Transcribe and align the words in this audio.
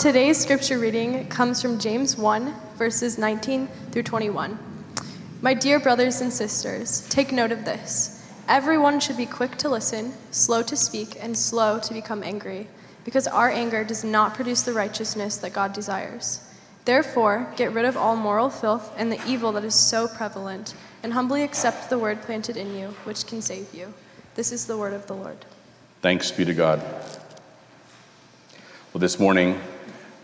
Today's 0.00 0.38
scripture 0.38 0.78
reading 0.78 1.28
comes 1.28 1.60
from 1.60 1.78
James 1.78 2.16
1, 2.16 2.54
verses 2.76 3.18
19 3.18 3.68
through 3.90 4.04
21. 4.04 4.58
My 5.42 5.52
dear 5.52 5.78
brothers 5.78 6.22
and 6.22 6.32
sisters, 6.32 7.06
take 7.10 7.32
note 7.32 7.52
of 7.52 7.66
this. 7.66 8.26
Everyone 8.48 8.98
should 8.98 9.18
be 9.18 9.26
quick 9.26 9.58
to 9.58 9.68
listen, 9.68 10.14
slow 10.30 10.62
to 10.62 10.74
speak, 10.74 11.18
and 11.20 11.36
slow 11.36 11.78
to 11.80 11.92
become 11.92 12.22
angry, 12.22 12.66
because 13.04 13.26
our 13.26 13.50
anger 13.50 13.84
does 13.84 14.02
not 14.02 14.32
produce 14.32 14.62
the 14.62 14.72
righteousness 14.72 15.36
that 15.36 15.52
God 15.52 15.74
desires. 15.74 16.48
Therefore, 16.86 17.52
get 17.56 17.74
rid 17.74 17.84
of 17.84 17.98
all 17.98 18.16
moral 18.16 18.48
filth 18.48 18.90
and 18.96 19.12
the 19.12 19.20
evil 19.26 19.52
that 19.52 19.64
is 19.64 19.74
so 19.74 20.08
prevalent, 20.08 20.72
and 21.02 21.12
humbly 21.12 21.42
accept 21.42 21.90
the 21.90 21.98
word 21.98 22.22
planted 22.22 22.56
in 22.56 22.74
you, 22.74 22.86
which 23.04 23.26
can 23.26 23.42
save 23.42 23.74
you. 23.74 23.92
This 24.34 24.50
is 24.50 24.64
the 24.64 24.78
word 24.78 24.94
of 24.94 25.06
the 25.06 25.14
Lord. 25.14 25.44
Thanks 26.00 26.30
be 26.30 26.46
to 26.46 26.54
God. 26.54 26.80
Well, 28.94 29.00
this 29.00 29.20
morning 29.20 29.60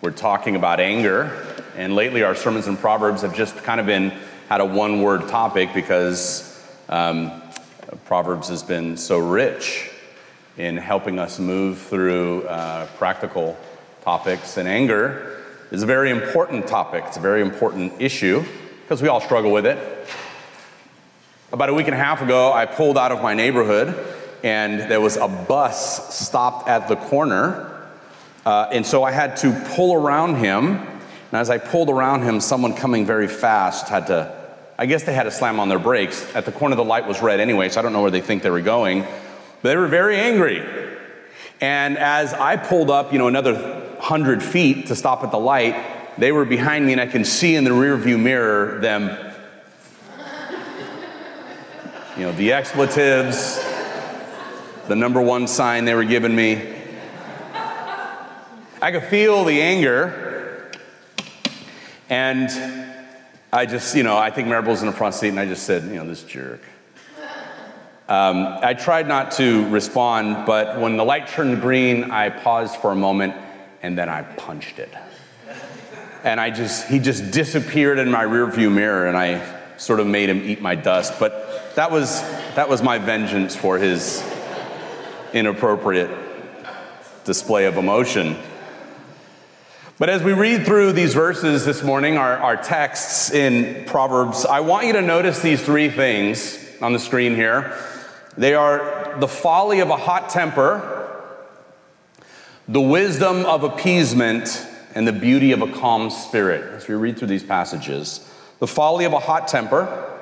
we're 0.02 0.10
talking 0.10 0.56
about 0.56 0.78
anger, 0.78 1.30
and 1.76 1.94
lately 1.94 2.22
our 2.22 2.34
sermons 2.34 2.66
and 2.66 2.78
proverbs 2.78 3.22
have 3.22 3.34
just 3.34 3.56
kind 3.64 3.80
of 3.80 3.86
been 3.86 4.12
had 4.48 4.60
a 4.60 4.64
one-word 4.64 5.28
topic 5.28 5.70
because 5.74 6.62
um, 6.88 7.42
Proverbs 8.04 8.48
has 8.48 8.62
been 8.62 8.96
so 8.96 9.18
rich 9.18 9.90
in 10.58 10.76
helping 10.76 11.18
us 11.18 11.38
move 11.38 11.78
through 11.78 12.42
uh, 12.46 12.86
practical 12.98 13.56
topics, 14.02 14.56
and 14.56 14.68
anger 14.68 15.42
is 15.70 15.82
a 15.82 15.86
very 15.86 16.10
important 16.10 16.66
topic. 16.66 17.04
It's 17.06 17.16
a 17.16 17.20
very 17.20 17.40
important 17.40 17.94
issue 18.00 18.44
because 18.82 19.02
we 19.02 19.08
all 19.08 19.20
struggle 19.20 19.50
with 19.50 19.66
it. 19.66 19.78
About 21.52 21.70
a 21.70 21.74
week 21.74 21.86
and 21.86 21.94
a 21.94 21.98
half 21.98 22.22
ago, 22.22 22.52
I 22.52 22.66
pulled 22.66 22.98
out 22.98 23.12
of 23.12 23.22
my 23.22 23.34
neighborhood, 23.34 23.94
and 24.44 24.90
there 24.90 25.00
was 25.00 25.16
a 25.16 25.26
bus 25.26 26.14
stopped 26.14 26.68
at 26.68 26.86
the 26.86 26.96
corner 26.96 27.72
uh, 28.46 28.68
and 28.70 28.86
so 28.86 29.02
I 29.02 29.10
had 29.10 29.36
to 29.38 29.52
pull 29.74 29.92
around 29.92 30.36
him. 30.36 30.76
And 30.76 31.32
as 31.32 31.50
I 31.50 31.58
pulled 31.58 31.90
around 31.90 32.22
him, 32.22 32.40
someone 32.40 32.74
coming 32.74 33.04
very 33.04 33.26
fast 33.26 33.88
had 33.88 34.06
to, 34.06 34.32
I 34.78 34.86
guess 34.86 35.02
they 35.02 35.12
had 35.12 35.24
to 35.24 35.32
slam 35.32 35.58
on 35.58 35.68
their 35.68 35.80
brakes. 35.80 36.32
At 36.36 36.44
the 36.44 36.52
corner, 36.52 36.76
the 36.76 36.84
light 36.84 37.08
was 37.08 37.20
red 37.20 37.40
anyway, 37.40 37.68
so 37.68 37.80
I 37.80 37.82
don't 37.82 37.92
know 37.92 38.02
where 38.02 38.12
they 38.12 38.20
think 38.20 38.44
they 38.44 38.50
were 38.50 38.60
going. 38.60 39.02
But 39.02 39.70
they 39.70 39.76
were 39.76 39.88
very 39.88 40.16
angry. 40.16 40.64
And 41.60 41.98
as 41.98 42.32
I 42.34 42.56
pulled 42.56 42.88
up, 42.88 43.12
you 43.12 43.18
know, 43.18 43.26
another 43.26 43.96
hundred 43.98 44.44
feet 44.44 44.86
to 44.86 44.94
stop 44.94 45.24
at 45.24 45.32
the 45.32 45.38
light, 45.38 45.74
they 46.16 46.30
were 46.30 46.44
behind 46.44 46.86
me, 46.86 46.92
and 46.92 47.00
I 47.00 47.06
can 47.08 47.24
see 47.24 47.56
in 47.56 47.64
the 47.64 47.70
rearview 47.70 48.16
mirror 48.16 48.78
them, 48.78 49.34
you 52.16 52.22
know, 52.22 52.32
the 52.32 52.52
expletives, 52.52 53.56
the 54.86 54.94
number 54.94 55.20
one 55.20 55.48
sign 55.48 55.84
they 55.84 55.94
were 55.94 56.04
giving 56.04 56.34
me. 56.34 56.75
I 58.86 58.92
could 58.92 59.02
feel 59.02 59.42
the 59.42 59.60
anger. 59.62 60.70
And 62.08 62.48
I 63.52 63.66
just, 63.66 63.96
you 63.96 64.04
know, 64.04 64.16
I 64.16 64.30
think 64.30 64.46
Maribel's 64.46 64.80
in 64.80 64.86
the 64.86 64.92
front 64.92 65.16
seat, 65.16 65.30
and 65.30 65.40
I 65.40 65.44
just 65.44 65.64
said, 65.64 65.82
you 65.82 65.96
know, 65.96 66.06
this 66.06 66.22
jerk. 66.22 66.60
Um, 68.08 68.46
I 68.62 68.74
tried 68.74 69.08
not 69.08 69.32
to 69.32 69.68
respond, 69.70 70.46
but 70.46 70.80
when 70.80 70.96
the 70.96 71.04
light 71.04 71.26
turned 71.26 71.60
green, 71.62 72.12
I 72.12 72.28
paused 72.30 72.76
for 72.76 72.92
a 72.92 72.94
moment 72.94 73.34
and 73.82 73.98
then 73.98 74.08
I 74.08 74.22
punched 74.22 74.78
it. 74.78 74.94
And 76.22 76.38
I 76.38 76.50
just, 76.50 76.86
he 76.86 77.00
just 77.00 77.32
disappeared 77.32 77.98
in 77.98 78.08
my 78.08 78.22
rearview 78.24 78.72
mirror, 78.72 79.08
and 79.08 79.16
I 79.16 79.42
sort 79.78 79.98
of 79.98 80.06
made 80.06 80.28
him 80.28 80.48
eat 80.48 80.62
my 80.62 80.76
dust. 80.76 81.18
But 81.18 81.74
that 81.74 81.90
was, 81.90 82.22
that 82.54 82.68
was 82.68 82.84
my 82.84 82.98
vengeance 82.98 83.56
for 83.56 83.78
his 83.78 84.22
inappropriate 85.32 86.16
display 87.24 87.64
of 87.64 87.78
emotion. 87.78 88.36
But 89.98 90.10
as 90.10 90.22
we 90.22 90.34
read 90.34 90.66
through 90.66 90.92
these 90.92 91.14
verses 91.14 91.64
this 91.64 91.82
morning, 91.82 92.18
our, 92.18 92.36
our 92.36 92.56
texts 92.58 93.30
in 93.30 93.86
Proverbs, 93.86 94.44
I 94.44 94.60
want 94.60 94.86
you 94.86 94.92
to 94.92 95.00
notice 95.00 95.40
these 95.40 95.62
three 95.62 95.88
things 95.88 96.62
on 96.82 96.92
the 96.92 96.98
screen 96.98 97.34
here. 97.34 97.74
They 98.36 98.52
are 98.52 99.16
the 99.18 99.26
folly 99.26 99.80
of 99.80 99.88
a 99.88 99.96
hot 99.96 100.28
temper, 100.28 101.24
the 102.68 102.80
wisdom 102.82 103.46
of 103.46 103.64
appeasement, 103.64 104.66
and 104.94 105.08
the 105.08 105.14
beauty 105.14 105.52
of 105.52 105.62
a 105.62 105.72
calm 105.72 106.10
spirit. 106.10 106.74
As 106.74 106.86
we 106.86 106.94
read 106.94 107.16
through 107.18 107.28
these 107.28 107.44
passages, 107.44 108.30
the 108.58 108.66
folly 108.66 109.06
of 109.06 109.14
a 109.14 109.18
hot 109.18 109.48
temper, 109.48 110.20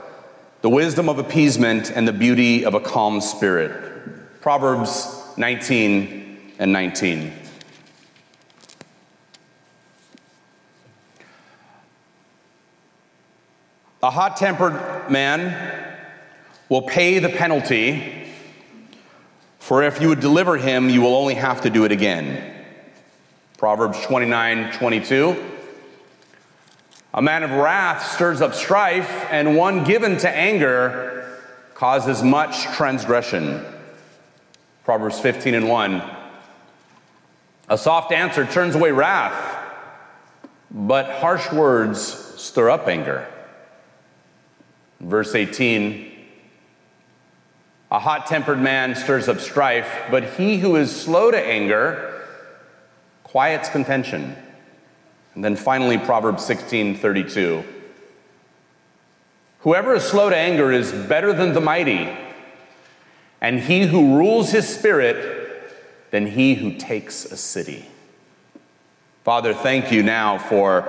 the 0.62 0.71
wisdom 0.71 1.09
of 1.09 1.19
appeasement, 1.19 1.91
and 1.91 2.06
the 2.06 2.12
beauty 2.12 2.65
of 2.65 2.75
a 2.75 2.81
calm 2.81 3.21
spirit. 3.21 4.41
Proverbs 4.41 5.21
19 5.37 6.53
and 6.60 6.72
19. 6.72 7.44
A 14.04 14.10
hot 14.10 14.37
tempered 14.37 15.10
man 15.10 15.97
will 16.69 16.82
pay 16.82 17.20
the 17.20 17.31
penalty, 17.31 18.28
for 19.59 19.82
if 19.82 19.98
you 19.98 20.09
would 20.10 20.20
deliver 20.20 20.59
him, 20.59 20.91
you 20.91 21.00
will 21.00 21.16
only 21.16 21.32
have 21.32 21.62
to 21.62 21.70
do 21.70 21.87
it 21.87 21.91
again. 21.91 22.54
Proverbs 23.56 23.98
29 24.03 24.72
22. 24.72 25.42
A 27.15 27.22
man 27.22 27.44
of 27.44 27.53
wrath 27.53 28.12
stirs 28.15 28.42
up 28.42 28.53
strife, 28.53 29.26
and 29.31 29.56
one 29.56 29.84
given 29.84 30.19
to 30.19 30.28
anger 30.28 31.41
causes 31.72 32.22
much 32.22 32.65
transgression. 32.76 33.65
Proverbs 34.84 35.19
15 35.19 35.54
and 35.54 35.66
1. 35.66 36.03
A 37.71 37.78
soft 37.78 38.12
answer 38.12 38.44
turns 38.44 38.75
away 38.75 38.92
wrath, 38.92 39.56
but 40.71 41.06
harsh 41.21 41.50
words 41.50 42.03
stir 42.03 42.69
up 42.69 42.86
anger. 42.86 43.28
Verse 45.00 45.34
18 45.34 46.12
A 47.91 47.99
hot 47.99 48.27
tempered 48.27 48.59
man 48.59 48.94
stirs 48.94 49.28
up 49.28 49.41
strife, 49.41 50.05
but 50.10 50.34
he 50.34 50.59
who 50.59 50.77
is 50.77 50.94
slow 50.94 51.31
to 51.31 51.38
anger 51.38 52.27
quiets 53.22 53.69
contention. 53.69 54.37
And 55.34 55.44
then 55.44 55.56
finally, 55.56 55.99
Proverbs 55.99 56.44
16 56.44 56.97
32. 56.97 57.65
Whoever 59.60 59.94
is 59.94 60.04
slow 60.04 60.31
to 60.31 60.37
anger 60.37 60.71
is 60.71 60.93
better 60.93 61.33
than 61.33 61.54
the 61.54 61.60
mighty, 61.60 62.15
and 63.41 63.60
he 63.60 63.87
who 63.87 64.16
rules 64.16 64.50
his 64.50 64.69
spirit 64.69 65.72
than 66.10 66.27
he 66.27 66.54
who 66.54 66.75
takes 66.75 67.25
a 67.25 67.37
city. 67.37 67.87
Father, 69.25 69.54
thank 69.54 69.91
you 69.91 70.03
now 70.03 70.37
for 70.37 70.87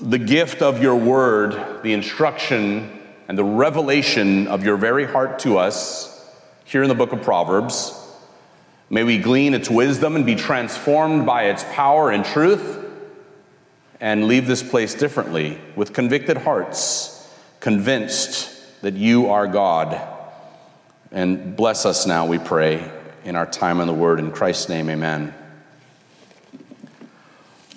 the 0.00 0.18
gift 0.18 0.62
of 0.62 0.82
your 0.82 0.96
word, 0.96 1.82
the 1.82 1.92
instruction 1.92 3.00
and 3.28 3.36
the 3.36 3.44
revelation 3.44 4.46
of 4.48 4.64
your 4.64 4.76
very 4.76 5.04
heart 5.04 5.38
to 5.40 5.58
us 5.58 6.28
here 6.64 6.82
in 6.82 6.88
the 6.88 6.94
book 6.94 7.12
of 7.12 7.22
Proverbs. 7.22 7.98
May 8.88 9.04
we 9.04 9.18
glean 9.18 9.54
its 9.54 9.70
wisdom 9.70 10.16
and 10.16 10.26
be 10.26 10.34
transformed 10.34 11.26
by 11.26 11.44
its 11.44 11.64
power 11.72 12.10
and 12.10 12.24
truth 12.24 12.78
and 14.00 14.26
leave 14.26 14.46
this 14.46 14.62
place 14.62 14.94
differently 14.94 15.58
with 15.76 15.92
convicted 15.92 16.38
hearts, 16.38 17.30
convinced 17.60 18.80
that 18.82 18.94
you 18.94 19.28
are 19.28 19.46
God. 19.46 20.00
And 21.10 21.56
bless 21.56 21.86
us 21.86 22.06
now, 22.06 22.26
we 22.26 22.38
pray, 22.38 22.90
in 23.24 23.36
our 23.36 23.46
time 23.46 23.80
in 23.80 23.86
the 23.86 23.94
Word. 23.94 24.18
In 24.18 24.32
Christ's 24.32 24.68
name, 24.68 24.90
amen. 24.90 25.34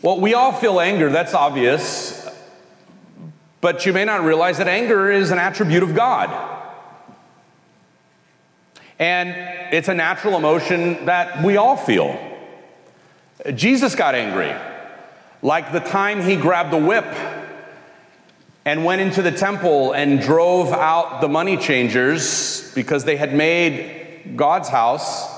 Well, 0.06 0.20
we 0.20 0.36
all 0.36 0.52
feel 0.52 0.80
anger, 0.80 1.10
that's 1.10 1.34
obvious. 1.34 2.30
But 3.60 3.88
you 3.88 3.92
may 3.92 4.06
not 4.06 4.24
realize 4.24 4.60
that 4.60 4.68
anger 4.68 5.12
is 5.12 5.32
an 5.32 5.40
attribute 5.40 5.82
of 5.82 5.96
God. 5.96 6.30
And 9.00 9.30
it's 9.74 9.88
a 9.88 9.96
natural 9.96 10.38
emotion 10.38 11.08
that 11.08 11.44
we 11.44 11.58
all 11.58 11.76
feel. 11.76 12.20
Jesus 13.56 13.96
got 13.96 14.14
angry, 14.14 14.54
like 15.42 15.72
the 15.72 15.80
time 15.80 16.22
he 16.22 16.36
grabbed 16.36 16.76
a 16.76 16.78
whip 16.78 17.08
and 18.64 18.86
went 18.86 19.02
into 19.02 19.24
the 19.24 19.32
temple 19.32 19.94
and 19.94 20.22
drove 20.22 20.72
out 20.72 21.22
the 21.22 21.28
money 21.28 21.58
changers 21.58 22.72
because 22.76 23.06
they 23.06 23.16
had 23.16 23.34
made 23.34 24.36
God's 24.36 24.70
house 24.70 25.34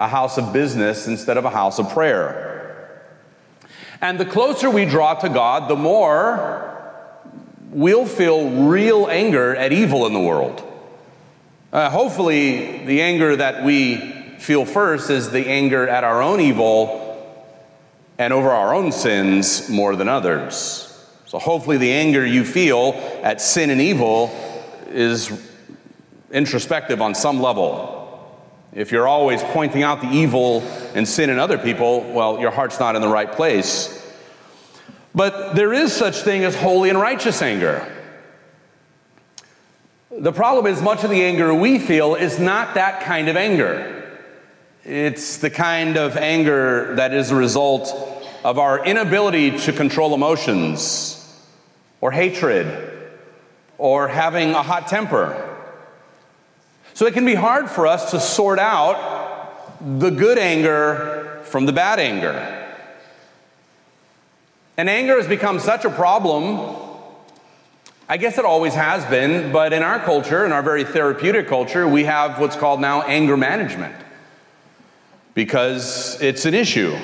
a 0.00 0.08
house 0.08 0.38
of 0.38 0.52
business 0.52 1.06
instead 1.06 1.36
of 1.36 1.44
a 1.44 1.50
house 1.50 1.78
of 1.78 1.88
prayer. 1.90 2.47
And 4.00 4.18
the 4.18 4.24
closer 4.24 4.70
we 4.70 4.84
draw 4.84 5.14
to 5.14 5.28
God, 5.28 5.68
the 5.68 5.76
more 5.76 6.68
we'll 7.70 8.06
feel 8.06 8.48
real 8.68 9.08
anger 9.08 9.54
at 9.56 9.72
evil 9.72 10.06
in 10.06 10.12
the 10.12 10.20
world. 10.20 10.62
Uh, 11.72 11.90
hopefully, 11.90 12.84
the 12.86 13.02
anger 13.02 13.36
that 13.36 13.64
we 13.64 14.36
feel 14.38 14.64
first 14.64 15.10
is 15.10 15.30
the 15.30 15.48
anger 15.48 15.86
at 15.86 16.04
our 16.04 16.22
own 16.22 16.40
evil 16.40 17.04
and 18.18 18.32
over 18.32 18.50
our 18.50 18.74
own 18.74 18.90
sins 18.90 19.68
more 19.68 19.94
than 19.96 20.08
others. 20.08 20.84
So, 21.26 21.38
hopefully, 21.38 21.76
the 21.76 21.92
anger 21.92 22.24
you 22.24 22.44
feel 22.44 22.92
at 23.22 23.40
sin 23.40 23.68
and 23.68 23.80
evil 23.80 24.30
is 24.88 25.30
introspective 26.30 27.02
on 27.02 27.14
some 27.14 27.40
level. 27.40 27.96
If 28.72 28.92
you're 28.92 29.08
always 29.08 29.42
pointing 29.42 29.82
out 29.82 30.00
the 30.00 30.10
evil 30.10 30.60
and 30.94 31.06
sin 31.06 31.30
in 31.30 31.38
other 31.38 31.58
people, 31.58 32.00
well, 32.12 32.40
your 32.40 32.50
heart's 32.50 32.80
not 32.80 32.96
in 32.96 33.02
the 33.02 33.08
right 33.08 33.30
place. 33.30 33.94
But 35.14 35.54
there 35.54 35.72
is 35.72 35.92
such 35.92 36.16
thing 36.18 36.44
as 36.44 36.54
holy 36.54 36.90
and 36.90 37.00
righteous 37.00 37.42
anger. 37.42 37.92
The 40.10 40.32
problem 40.32 40.66
is 40.66 40.80
much 40.82 41.04
of 41.04 41.10
the 41.10 41.22
anger 41.22 41.54
we 41.54 41.78
feel 41.78 42.14
is 42.14 42.38
not 42.38 42.74
that 42.74 43.02
kind 43.02 43.28
of 43.28 43.36
anger. 43.36 44.18
It's 44.84 45.38
the 45.38 45.50
kind 45.50 45.96
of 45.96 46.16
anger 46.16 46.94
that 46.96 47.12
is 47.12 47.30
a 47.30 47.36
result 47.36 47.92
of 48.44 48.58
our 48.58 48.84
inability 48.84 49.58
to 49.58 49.72
control 49.72 50.14
emotions, 50.14 51.14
or 52.00 52.10
hatred, 52.10 53.10
or 53.76 54.08
having 54.08 54.50
a 54.50 54.62
hot 54.62 54.88
temper. 54.88 55.44
So 56.94 57.06
it 57.06 57.14
can 57.14 57.24
be 57.24 57.34
hard 57.34 57.70
for 57.70 57.86
us 57.86 58.12
to 58.12 58.20
sort 58.20 58.58
out 58.58 59.17
the 59.80 60.10
good 60.10 60.38
anger 60.38 61.40
from 61.44 61.66
the 61.66 61.72
bad 61.72 61.98
anger. 61.98 62.54
And 64.76 64.88
anger 64.88 65.16
has 65.16 65.26
become 65.26 65.58
such 65.58 65.84
a 65.84 65.90
problem. 65.90 66.76
I 68.08 68.16
guess 68.16 68.38
it 68.38 68.44
always 68.44 68.74
has 68.74 69.04
been, 69.06 69.52
but 69.52 69.72
in 69.72 69.82
our 69.82 69.98
culture, 69.98 70.46
in 70.46 70.52
our 70.52 70.62
very 70.62 70.84
therapeutic 70.84 71.48
culture, 71.48 71.86
we 71.86 72.04
have 72.04 72.40
what's 72.40 72.56
called 72.56 72.80
now 72.80 73.02
anger 73.02 73.36
management 73.36 73.94
because 75.34 76.20
it's 76.20 76.46
an 76.46 76.54
issue. 76.54 76.98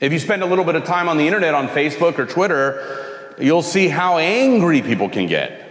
If 0.00 0.12
you 0.12 0.18
spend 0.18 0.42
a 0.42 0.46
little 0.46 0.64
bit 0.64 0.74
of 0.74 0.84
time 0.84 1.08
on 1.08 1.16
the 1.16 1.26
internet, 1.26 1.54
on 1.54 1.68
Facebook 1.68 2.18
or 2.18 2.26
Twitter, 2.26 3.34
you'll 3.38 3.62
see 3.62 3.88
how 3.88 4.18
angry 4.18 4.82
people 4.82 5.08
can 5.08 5.26
get. 5.26 5.62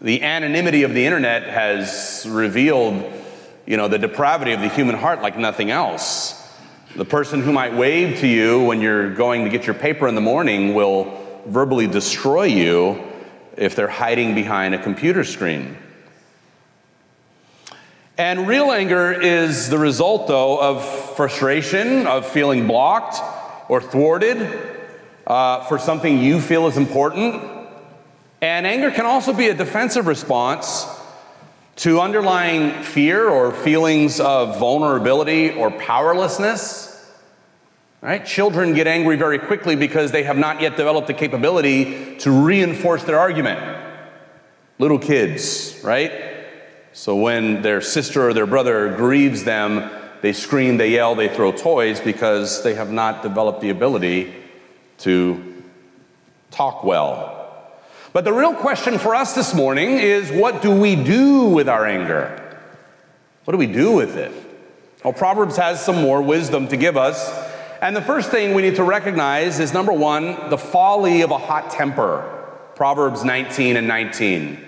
The 0.00 0.22
anonymity 0.22 0.82
of 0.82 0.94
the 0.94 1.04
internet 1.04 1.44
has 1.44 2.26
revealed, 2.28 3.04
you 3.68 3.76
know, 3.76 3.86
the 3.86 3.98
depravity 3.98 4.52
of 4.52 4.62
the 4.62 4.68
human 4.70 4.96
heart 4.96 5.20
like 5.20 5.36
nothing 5.36 5.70
else. 5.70 6.34
The 6.96 7.04
person 7.04 7.42
who 7.42 7.52
might 7.52 7.74
wave 7.74 8.20
to 8.20 8.26
you 8.26 8.64
when 8.64 8.80
you're 8.80 9.14
going 9.14 9.44
to 9.44 9.50
get 9.50 9.66
your 9.66 9.74
paper 9.74 10.08
in 10.08 10.14
the 10.14 10.22
morning 10.22 10.72
will 10.72 11.42
verbally 11.44 11.86
destroy 11.86 12.44
you 12.44 13.04
if 13.58 13.76
they're 13.76 13.86
hiding 13.86 14.34
behind 14.34 14.74
a 14.74 14.82
computer 14.82 15.22
screen. 15.22 15.76
And 18.16 18.48
real 18.48 18.72
anger 18.72 19.12
is 19.12 19.68
the 19.68 19.78
result, 19.78 20.28
though, 20.28 20.58
of 20.58 20.82
frustration, 21.14 22.06
of 22.06 22.26
feeling 22.26 22.66
blocked 22.66 23.20
or 23.70 23.82
thwarted 23.82 24.80
uh, 25.26 25.64
for 25.64 25.78
something 25.78 26.16
you 26.16 26.40
feel 26.40 26.68
is 26.68 26.78
important. 26.78 27.42
And 28.40 28.66
anger 28.66 28.90
can 28.90 29.04
also 29.04 29.34
be 29.34 29.48
a 29.48 29.54
defensive 29.54 30.06
response 30.06 30.86
to 31.78 32.00
underlying 32.00 32.82
fear 32.82 33.28
or 33.28 33.52
feelings 33.52 34.18
of 34.18 34.58
vulnerability 34.58 35.52
or 35.52 35.70
powerlessness. 35.70 36.86
Right? 38.00 38.24
Children 38.26 38.74
get 38.74 38.88
angry 38.88 39.16
very 39.16 39.38
quickly 39.38 39.76
because 39.76 40.10
they 40.10 40.24
have 40.24 40.36
not 40.36 40.60
yet 40.60 40.76
developed 40.76 41.06
the 41.06 41.14
capability 41.14 42.16
to 42.18 42.30
reinforce 42.32 43.04
their 43.04 43.18
argument. 43.18 43.60
Little 44.80 44.98
kids, 44.98 45.80
right? 45.84 46.12
So 46.92 47.14
when 47.14 47.62
their 47.62 47.80
sister 47.80 48.28
or 48.28 48.32
their 48.32 48.46
brother 48.46 48.96
grieves 48.96 49.44
them, 49.44 49.88
they 50.20 50.32
scream, 50.32 50.78
they 50.78 50.90
yell, 50.90 51.14
they 51.14 51.28
throw 51.28 51.52
toys 51.52 52.00
because 52.00 52.64
they 52.64 52.74
have 52.74 52.90
not 52.90 53.22
developed 53.22 53.60
the 53.60 53.70
ability 53.70 54.34
to 54.98 55.62
talk 56.50 56.82
well. 56.82 57.37
But 58.12 58.24
the 58.24 58.32
real 58.32 58.54
question 58.54 58.98
for 58.98 59.14
us 59.14 59.34
this 59.34 59.54
morning 59.54 59.90
is 59.98 60.30
what 60.32 60.62
do 60.62 60.70
we 60.70 60.96
do 60.96 61.48
with 61.48 61.68
our 61.68 61.86
anger? 61.86 62.44
What 63.44 63.52
do 63.52 63.58
we 63.58 63.66
do 63.66 63.92
with 63.92 64.16
it? 64.16 64.32
Well, 65.04 65.12
Proverbs 65.12 65.56
has 65.56 65.84
some 65.84 66.00
more 66.00 66.22
wisdom 66.22 66.68
to 66.68 66.76
give 66.76 66.96
us. 66.96 67.30
And 67.80 67.94
the 67.94 68.02
first 68.02 68.30
thing 68.30 68.54
we 68.54 68.62
need 68.62 68.76
to 68.76 68.82
recognize 68.82 69.60
is 69.60 69.72
number 69.72 69.92
one, 69.92 70.50
the 70.50 70.58
folly 70.58 71.22
of 71.22 71.30
a 71.30 71.38
hot 71.38 71.70
temper. 71.70 72.34
Proverbs 72.74 73.24
19 73.24 73.76
and 73.76 73.86
19. 73.86 74.64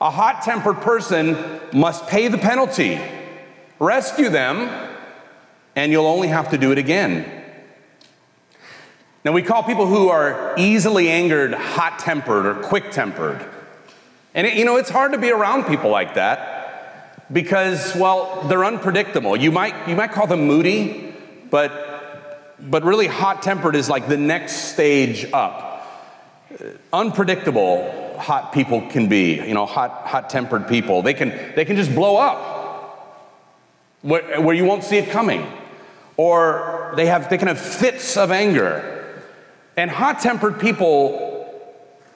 A 0.00 0.10
hot 0.10 0.42
tempered 0.42 0.82
person 0.82 1.60
must 1.72 2.06
pay 2.06 2.28
the 2.28 2.38
penalty. 2.38 3.00
Rescue 3.78 4.28
them, 4.28 4.68
and 5.74 5.92
you'll 5.92 6.06
only 6.06 6.28
have 6.28 6.50
to 6.50 6.58
do 6.58 6.72
it 6.72 6.78
again. 6.78 7.44
Now, 9.26 9.32
we 9.32 9.42
call 9.42 9.64
people 9.64 9.88
who 9.88 10.08
are 10.08 10.54
easily 10.56 11.08
angered 11.08 11.52
hot 11.52 11.98
tempered 11.98 12.46
or 12.46 12.54
quick 12.62 12.92
tempered. 12.92 13.44
And 14.34 14.46
it, 14.46 14.54
you 14.54 14.64
know, 14.64 14.76
it's 14.76 14.88
hard 14.88 15.14
to 15.14 15.18
be 15.18 15.32
around 15.32 15.64
people 15.64 15.90
like 15.90 16.14
that 16.14 17.26
because, 17.32 17.92
well, 17.96 18.44
they're 18.46 18.64
unpredictable. 18.64 19.36
You 19.36 19.50
might, 19.50 19.88
you 19.88 19.96
might 19.96 20.12
call 20.12 20.28
them 20.28 20.46
moody, 20.46 21.12
but, 21.50 22.54
but 22.70 22.84
really 22.84 23.08
hot 23.08 23.42
tempered 23.42 23.74
is 23.74 23.90
like 23.90 24.06
the 24.06 24.16
next 24.16 24.72
stage 24.72 25.26
up. 25.32 26.14
Unpredictable 26.92 28.16
hot 28.20 28.52
people 28.52 28.88
can 28.90 29.08
be, 29.08 29.44
you 29.44 29.54
know, 29.54 29.66
hot, 29.66 30.06
hot 30.06 30.30
tempered 30.30 30.68
people. 30.68 31.02
They 31.02 31.14
can, 31.14 31.30
they 31.56 31.64
can 31.64 31.74
just 31.74 31.92
blow 31.92 32.16
up 32.16 33.18
where, 34.02 34.40
where 34.40 34.54
you 34.54 34.64
won't 34.64 34.84
see 34.84 34.98
it 34.98 35.10
coming. 35.10 35.44
Or 36.16 36.92
they, 36.94 37.06
have, 37.06 37.28
they 37.28 37.38
can 37.38 37.48
have 37.48 37.60
fits 37.60 38.16
of 38.16 38.30
anger 38.30 38.92
and 39.76 39.90
hot 39.90 40.20
tempered 40.20 40.58
people, 40.58 41.48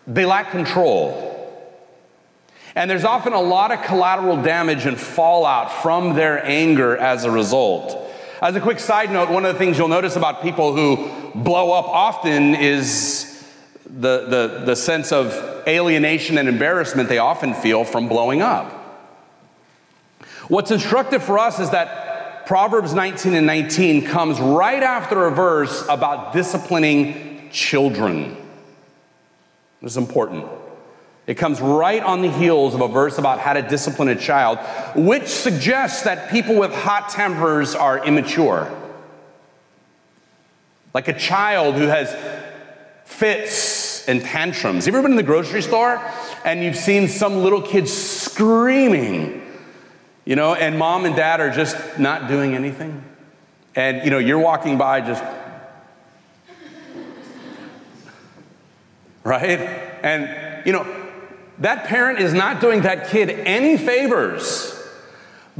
they 0.07 0.25
lack 0.25 0.51
control. 0.51 1.27
And 2.75 2.91
there's 2.91 3.05
often 3.05 3.33
a 3.33 3.41
lot 3.41 3.73
of 3.73 3.83
collateral 3.83 4.41
damage 4.43 4.87
and 4.87 4.99
fallout 4.99 5.73
from 5.83 6.15
their 6.15 6.45
anger 6.45 6.97
as 6.97 7.25
a 7.25 7.31
result. 7.31 7.99
As 8.41 8.57
a 8.57 8.61
quick 8.61 8.79
side 8.79 9.11
note, 9.11 9.29
one 9.29 9.45
of 9.45 9.53
the 9.53 9.59
things 9.59 9.77
you'll 9.77 9.89
notice 9.89 10.17
about 10.17 10.41
people 10.41 10.75
who 10.75 11.11
blow 11.35 11.73
up 11.73 11.87
often 11.87 12.55
is 12.55 13.45
the, 13.85 14.27
the, 14.27 14.63
the 14.65 14.77
sense 14.77 15.13
of 15.13 15.35
alienation 15.67 16.39
and 16.39 16.49
embarrassment 16.49 17.09
they 17.09 17.19
often 17.19 17.53
feel 17.53 17.85
from 17.85 18.09
blowing 18.09 18.41
up. 18.41 18.73
What's 20.49 20.71
instructive 20.71 21.23
for 21.23 21.39
us 21.39 21.61
is 21.61 21.71
that 21.71 22.47
Proverbs 22.47 22.95
19 22.95 23.35
and 23.35 23.47
19 23.47 24.07
comes 24.07 24.41
right 24.41 24.83
after 24.83 25.27
a 25.27 25.31
verse 25.31 25.85
about 25.89 26.33
disciplining 26.33 27.30
children. 27.51 28.37
This 29.83 29.93
is 29.93 29.97
important. 29.97 30.47
It 31.27 31.35
comes 31.35 31.61
right 31.61 32.03
on 32.03 32.23
the 32.23 32.31
heels 32.31 32.75
of 32.75 32.81
a 32.81 32.89
verse 32.89 33.19
about 33.19 33.39
how 33.39 33.53
to 33.53 33.63
discipline 33.63 34.09
a 34.09 34.17
child, 34.17 34.59
which 34.97 35.29
suggests 35.29 36.03
that 36.03 36.31
people 36.31 36.57
with 36.57 36.73
hot 36.73 37.09
tempers 37.11 37.75
are 37.75 38.05
immature. 38.05 38.77
Like 40.93 41.09
a 41.09 41.17
child 41.17 41.77
who 41.77 41.87
has 41.87 42.17
fits 43.05 44.09
and 44.09 44.23
tantrums. 44.23 44.87
You 44.87 44.93
ever 44.93 45.03
been 45.03 45.13
in 45.13 45.17
the 45.17 45.23
grocery 45.23 45.63
store 45.63 46.03
and 46.45 46.65
you've 46.65 46.77
seen 46.77 47.07
some 47.07 47.45
little 47.45 47.63
kid 47.63 47.89
screaming, 47.89 49.47
you 50.25 50.37
know, 50.37 50.55
and 50.55 50.79
mom 50.79 51.05
and 51.05 51.15
dad 51.15 51.41
are 51.41 51.51
just 51.51 51.99
not 51.99 52.29
doing 52.29 52.55
anything? 52.55 53.05
And, 53.77 54.05
you 54.05 54.11
know, 54.11 54.19
you're 54.19 54.39
walking 54.39 54.79
by 54.79 55.01
just 55.01 55.23
right? 59.25 59.61
And, 60.03 60.67
you 60.67 60.73
know, 60.73 60.87
that 61.59 61.85
parent 61.85 62.19
is 62.21 62.33
not 62.33 62.61
doing 62.61 62.83
that 62.83 63.09
kid 63.09 63.31
any 63.31 63.77
favors 63.77 64.77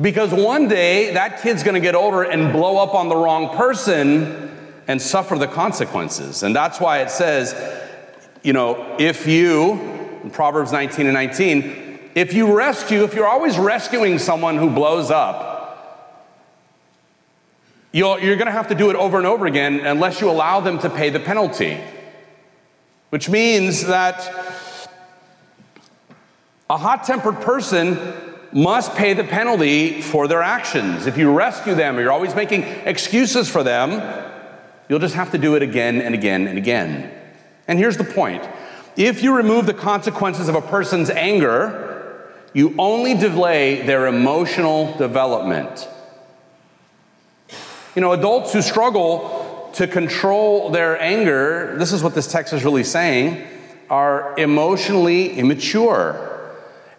because 0.01 0.33
one 0.33 0.67
day 0.69 1.13
that 1.13 1.43
kid's 1.43 1.63
gonna 1.63 1.81
get 1.81 1.95
older 1.95 2.23
and 2.23 2.53
blow 2.53 2.79
up 2.79 2.95
on 2.95 3.09
the 3.09 3.17
wrong 3.17 3.55
person 3.57 4.51
and 4.89 5.01
suffer 5.01 5.37
the 5.37 5.47
consequences. 5.47 6.43
And 6.43 6.57
that's 6.57 6.81
why 6.81 6.99
it 6.99 7.11
says, 7.11 7.55
you 8.43 8.53
know, 8.53 8.97
if 8.99 9.27
you, 9.27 9.73
in 10.23 10.31
Proverbs 10.31 10.73
19 10.73 11.07
and 11.07 11.15
19, 11.15 12.11
if 12.15 12.33
you 12.33 12.57
rescue, 12.57 13.05
if 13.05 13.15
you're 13.15 13.29
always 13.29 13.59
rescuing 13.59 14.19
someone 14.19 14.57
who 14.57 14.71
blows 14.71 15.11
up, 15.11 15.59
you're 17.93 18.19
going 18.19 18.47
to 18.47 18.53
have 18.53 18.69
to 18.69 18.75
do 18.75 18.89
it 18.91 18.97
over 18.97 19.19
and 19.19 19.27
over 19.27 19.47
again 19.47 19.81
unless 19.81 20.21
you 20.21 20.31
allow 20.31 20.61
them 20.61 20.79
to 20.79 20.89
pay 20.89 21.11
the 21.11 21.21
penalty 21.21 21.79
which 23.11 23.29
means 23.29 23.87
that 23.87 24.89
a 26.69 26.77
hot 26.77 27.05
tempered 27.05 27.41
person 27.41 27.99
must 28.53 28.95
pay 28.95 29.13
the 29.13 29.25
penalty 29.25 30.01
for 30.01 30.27
their 30.27 30.43
actions. 30.43 31.07
If 31.07 31.17
you 31.17 31.33
rescue 31.33 31.75
them 31.75 31.97
or 31.97 32.01
you're 32.01 32.13
always 32.13 32.35
making 32.35 32.63
excuses 32.63 33.49
for 33.49 33.63
them, 33.63 34.25
you'll 34.89 34.99
just 35.01 35.15
have 35.15 35.33
to 35.33 35.39
do 35.39 35.55
it 35.55 35.63
again 35.63 36.01
and 36.01 36.15
again 36.15 36.47
and 36.47 36.59
again. 36.59 37.13
And 37.69 37.79
here's 37.79 37.97
the 37.97 38.05
point 38.05 38.49
if 38.97 39.23
you 39.23 39.35
remove 39.35 39.67
the 39.67 39.75
consequences 39.75 40.49
of 40.49 40.55
a 40.55 40.63
person's 40.63 41.11
anger, 41.11 42.31
you 42.53 42.75
only 42.79 43.15
delay 43.15 43.83
their 43.83 44.07
emotional 44.07 44.97
development. 44.97 45.89
You 47.95 48.03
know, 48.03 48.13
adults 48.13 48.53
who 48.53 48.63
struggle 48.63 49.40
to 49.75 49.87
control 49.87 50.71
their 50.71 51.01
anger, 51.01 51.77
this 51.79 51.93
is 51.93 52.03
what 52.03 52.15
this 52.15 52.31
text 52.31 52.53
is 52.53 52.65
really 52.65 52.85
saying, 52.85 53.47
are 53.89 54.35
emotionally 54.39 55.33
immature. 55.33 56.27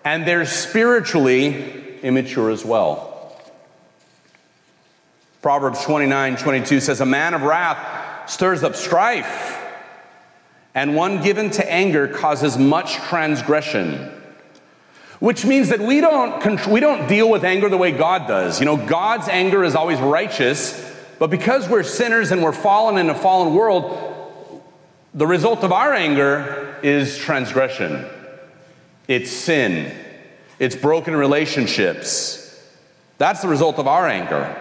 and 0.03 0.25
they're 0.25 0.45
spiritually 0.47 1.99
immature 2.01 2.49
as 2.49 2.65
well. 2.65 3.39
Proverbs 5.41 5.83
29 5.83 6.37
22 6.37 6.79
says, 6.79 7.01
A 7.01 7.05
man 7.05 7.33
of 7.33 7.43
wrath 7.43 8.29
stirs 8.29 8.63
up 8.63 8.75
strife, 8.75 9.59
and 10.73 10.95
one 10.95 11.21
given 11.21 11.49
to 11.51 11.71
anger 11.71 12.07
causes 12.07 12.57
much 12.57 12.95
transgression. 12.95 14.11
Which 15.19 15.45
means 15.45 15.69
that 15.69 15.79
we 15.79 16.01
don't, 16.01 16.67
we 16.67 16.79
don't 16.79 17.07
deal 17.07 17.29
with 17.29 17.43
anger 17.43 17.69
the 17.69 17.77
way 17.77 17.91
God 17.91 18.27
does. 18.27 18.59
You 18.59 18.65
know, 18.65 18.77
God's 18.77 19.27
anger 19.27 19.63
is 19.63 19.75
always 19.75 19.99
righteous, 19.99 20.73
but 21.21 21.29
because 21.29 21.69
we're 21.69 21.83
sinners 21.83 22.31
and 22.31 22.41
we're 22.41 22.51
fallen 22.51 22.97
in 22.97 23.07
a 23.11 23.13
fallen 23.13 23.53
world, 23.53 24.63
the 25.13 25.27
result 25.27 25.63
of 25.63 25.71
our 25.71 25.93
anger 25.93 26.79
is 26.81 27.15
transgression. 27.15 28.07
It's 29.07 29.29
sin. 29.29 29.95
It's 30.57 30.75
broken 30.75 31.15
relationships. 31.15 32.59
That's 33.19 33.43
the 33.43 33.49
result 33.49 33.77
of 33.77 33.87
our 33.87 34.07
anger. 34.07 34.59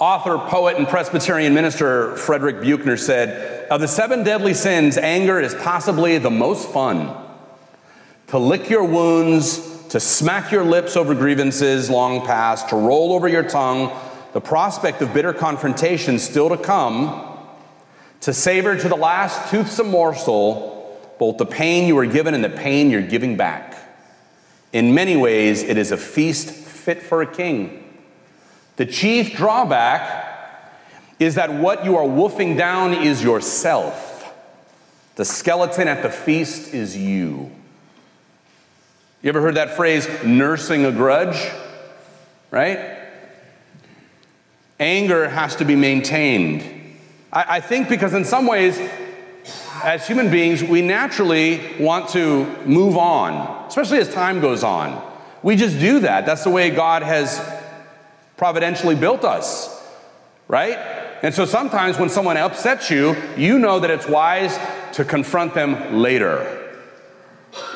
Author, 0.00 0.36
poet, 0.36 0.78
and 0.78 0.88
Presbyterian 0.88 1.54
minister 1.54 2.16
Frederick 2.16 2.60
Buechner 2.60 2.96
said 2.96 3.68
Of 3.68 3.80
the 3.80 3.86
seven 3.86 4.24
deadly 4.24 4.52
sins, 4.52 4.98
anger 4.98 5.38
is 5.38 5.54
possibly 5.54 6.18
the 6.18 6.28
most 6.28 6.68
fun. 6.72 7.16
To 8.26 8.38
lick 8.38 8.68
your 8.68 8.82
wounds, 8.82 9.86
to 9.90 10.00
smack 10.00 10.50
your 10.50 10.64
lips 10.64 10.96
over 10.96 11.14
grievances 11.14 11.88
long 11.88 12.26
past, 12.26 12.70
to 12.70 12.76
roll 12.76 13.12
over 13.12 13.28
your 13.28 13.44
tongue, 13.44 13.92
the 14.36 14.40
prospect 14.42 15.00
of 15.00 15.14
bitter 15.14 15.32
confrontation 15.32 16.18
still 16.18 16.50
to 16.50 16.58
come, 16.58 17.38
to 18.20 18.34
savor 18.34 18.78
to 18.78 18.86
the 18.86 18.94
last 18.94 19.50
toothsome 19.50 19.90
morsel 19.90 21.00
both 21.18 21.38
the 21.38 21.46
pain 21.46 21.88
you 21.88 21.96
are 21.96 22.04
given 22.04 22.34
and 22.34 22.44
the 22.44 22.50
pain 22.50 22.90
you're 22.90 23.00
giving 23.00 23.38
back. 23.38 23.74
In 24.74 24.92
many 24.92 25.16
ways, 25.16 25.62
it 25.62 25.78
is 25.78 25.90
a 25.90 25.96
feast 25.96 26.50
fit 26.50 27.02
for 27.02 27.22
a 27.22 27.26
king. 27.26 27.98
The 28.76 28.84
chief 28.84 29.34
drawback 29.34 30.70
is 31.18 31.36
that 31.36 31.54
what 31.54 31.86
you 31.86 31.96
are 31.96 32.06
wolfing 32.06 32.58
down 32.58 32.92
is 32.92 33.24
yourself. 33.24 34.34
The 35.14 35.24
skeleton 35.24 35.88
at 35.88 36.02
the 36.02 36.10
feast 36.10 36.74
is 36.74 36.94
you. 36.94 37.50
You 39.22 39.30
ever 39.30 39.40
heard 39.40 39.54
that 39.54 39.76
phrase, 39.76 40.06
nursing 40.22 40.84
a 40.84 40.92
grudge? 40.92 41.50
Right? 42.50 42.95
Anger 44.78 45.28
has 45.28 45.56
to 45.56 45.64
be 45.64 45.74
maintained. 45.76 46.62
I, 47.32 47.56
I 47.56 47.60
think 47.60 47.88
because, 47.88 48.14
in 48.14 48.24
some 48.24 48.46
ways, 48.46 48.78
as 49.82 50.06
human 50.06 50.30
beings, 50.30 50.62
we 50.62 50.82
naturally 50.82 51.60
want 51.78 52.08
to 52.10 52.44
move 52.64 52.96
on, 52.96 53.66
especially 53.68 53.98
as 53.98 54.12
time 54.12 54.40
goes 54.40 54.64
on. 54.64 55.02
We 55.42 55.56
just 55.56 55.78
do 55.78 56.00
that. 56.00 56.26
That's 56.26 56.44
the 56.44 56.50
way 56.50 56.70
God 56.70 57.02
has 57.02 57.40
providentially 58.36 58.94
built 58.94 59.24
us, 59.24 59.82
right? 60.48 60.76
And 61.22 61.34
so 61.34 61.44
sometimes 61.44 61.98
when 61.98 62.08
someone 62.08 62.36
upsets 62.36 62.90
you, 62.90 63.16
you 63.36 63.58
know 63.58 63.80
that 63.80 63.90
it's 63.90 64.06
wise 64.08 64.58
to 64.92 65.04
confront 65.04 65.54
them 65.54 65.98
later 65.98 66.74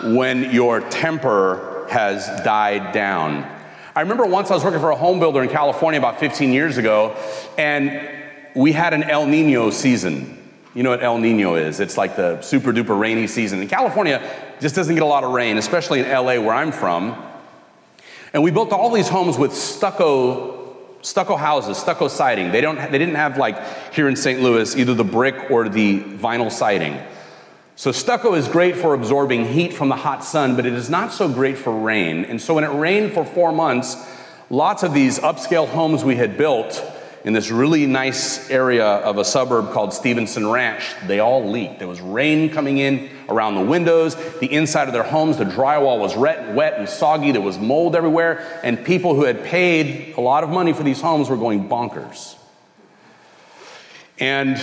when 0.04 0.52
your 0.52 0.80
temper 0.90 1.87
has 1.90 2.26
died 2.45 2.92
down. 2.92 3.59
I 3.94 4.02
remember 4.02 4.25
once 4.25 4.52
I 4.52 4.54
was 4.54 4.62
working 4.62 4.78
for 4.78 4.90
a 4.90 4.97
home 4.97 5.18
builder 5.18 5.42
in 5.42 5.49
California 5.49 5.99
about 5.99 6.20
15 6.20 6.52
years 6.52 6.76
ago, 6.76 7.16
and 7.59 8.09
we 8.54 8.70
had 8.70 8.94
an 8.94 9.02
El 9.02 9.26
Nino 9.26 9.70
season. 9.70 10.37
You 10.75 10.85
know 10.85 10.90
what 10.90 11.02
El 11.02 11.18
Nino 11.18 11.56
is? 11.56 11.80
It's 11.80 11.97
like 11.97 12.14
the 12.14 12.40
super 12.40 12.73
duper 12.73 12.99
rainy 12.99 13.26
season. 13.26 13.61
In 13.61 13.66
California, 13.66 14.23
just 14.61 14.76
doesn't 14.76 14.94
get 14.94 15.02
a 15.02 15.06
lot 15.06 15.25
of 15.25 15.32
rain, 15.32 15.59
especially 15.59 16.00
in 16.00 16.09
LA 16.09 16.38
where 16.38 16.52
I'm 16.52 16.70
from. 16.70 17.20
And 18.32 18.44
we 18.44 18.52
built 18.52 18.73
all 18.73 18.92
these 18.92 19.09
homes 19.09 19.37
with 19.37 19.52
stucco 19.52 20.59
stucco 21.02 21.35
houses, 21.35 21.76
stucco 21.76 22.06
siding. 22.06 22.52
They 22.52 22.61
don't 22.61 22.76
they 22.76 22.99
didn't 22.99 23.16
have 23.16 23.38
like 23.38 23.92
here 23.92 24.09
in 24.09 24.14
St. 24.14 24.40
Louis 24.40 24.76
either 24.76 24.94
the 24.94 25.02
brick 25.02 25.50
or 25.50 25.68
the 25.68 26.00
vinyl 26.00 26.52
siding. 26.52 27.00
So 27.80 27.92
stucco 27.92 28.34
is 28.34 28.46
great 28.46 28.76
for 28.76 28.92
absorbing 28.92 29.46
heat 29.46 29.72
from 29.72 29.88
the 29.88 29.96
hot 29.96 30.22
sun, 30.22 30.54
but 30.54 30.66
it 30.66 30.75
is 30.75 30.90
not 30.90 31.14
so 31.14 31.30
great 31.30 31.56
for 31.56 31.72
rain. 31.75 32.26
And 32.26 32.38
so 32.38 32.52
when 32.52 32.62
it 32.62 32.68
rained 32.68 33.14
for 33.14 33.25
4 33.25 33.52
months, 33.52 33.96
lots 34.50 34.82
of 34.82 34.92
these 34.92 35.18
upscale 35.18 35.66
homes 35.66 36.04
we 36.04 36.14
had 36.16 36.37
built 36.37 36.84
in 37.25 37.32
this 37.32 37.50
really 37.50 37.87
nice 37.87 38.50
area 38.50 38.84
of 38.84 39.16
a 39.16 39.25
suburb 39.25 39.72
called 39.72 39.94
Stevenson 39.94 40.50
Ranch, 40.50 40.94
they 41.06 41.20
all 41.20 41.49
leaked. 41.49 41.78
There 41.78 41.88
was 41.88 42.02
rain 42.02 42.50
coming 42.50 42.76
in 42.76 43.08
around 43.30 43.54
the 43.54 43.64
windows, 43.64 44.14
the 44.40 44.52
inside 44.52 44.87
of 44.87 44.92
their 44.92 45.02
homes, 45.02 45.38
the 45.38 45.44
drywall 45.44 45.99
was 45.99 46.14
wet, 46.14 46.54
wet 46.54 46.75
and 46.78 46.87
soggy, 46.87 47.32
there 47.32 47.40
was 47.40 47.58
mold 47.58 47.96
everywhere, 47.96 48.60
and 48.62 48.84
people 48.84 49.14
who 49.14 49.25
had 49.25 49.42
paid 49.42 50.16
a 50.18 50.20
lot 50.20 50.44
of 50.44 50.50
money 50.50 50.75
for 50.75 50.82
these 50.82 51.00
homes 51.00 51.30
were 51.30 51.38
going 51.38 51.66
bonkers. 51.66 52.37
And 54.18 54.62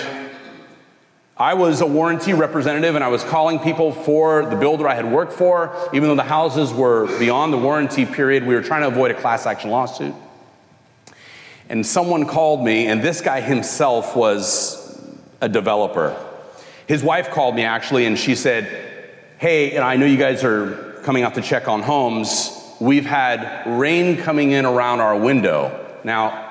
I 1.39 1.53
was 1.53 1.81
a 1.81 1.85
warranty 1.85 2.33
representative 2.33 2.95
and 2.95 3.03
I 3.03 3.09
was 3.09 3.23
calling 3.23 3.59
people 3.59 3.91
for 3.91 4.43
the 4.47 4.55
builder 4.55 4.87
I 4.87 4.95
had 4.95 5.11
worked 5.11 5.33
for, 5.33 5.71
even 5.93 6.09
though 6.09 6.15
the 6.15 6.23
houses 6.23 6.73
were 6.73 7.05
beyond 7.19 7.53
the 7.53 7.57
warranty 7.57 8.07
period, 8.07 8.43
we 8.43 8.55
were 8.55 8.63
trying 8.63 8.81
to 8.81 8.87
avoid 8.87 9.11
a 9.11 9.13
class 9.13 9.45
action 9.45 9.69
lawsuit. 9.69 10.15
And 11.69 11.85
someone 11.85 12.25
called 12.25 12.63
me, 12.63 12.87
and 12.87 13.03
this 13.03 13.21
guy 13.21 13.41
himself 13.41 14.15
was 14.15 14.99
a 15.39 15.47
developer. 15.47 16.17
His 16.87 17.03
wife 17.03 17.29
called 17.29 17.55
me 17.55 17.63
actually, 17.63 18.05
and 18.05 18.17
she 18.17 18.33
said, 18.33 18.85
Hey, 19.37 19.75
and 19.75 19.83
I 19.83 19.95
know 19.95 20.07
you 20.07 20.17
guys 20.17 20.43
are 20.43 20.99
coming 21.03 21.21
out 21.21 21.35
to 21.35 21.41
check 21.43 21.67
on 21.67 21.83
homes. 21.83 22.51
We've 22.79 23.05
had 23.05 23.67
rain 23.67 24.17
coming 24.17 24.51
in 24.51 24.65
around 24.65 25.01
our 25.01 25.15
window. 25.15 25.85
Now, 26.03 26.46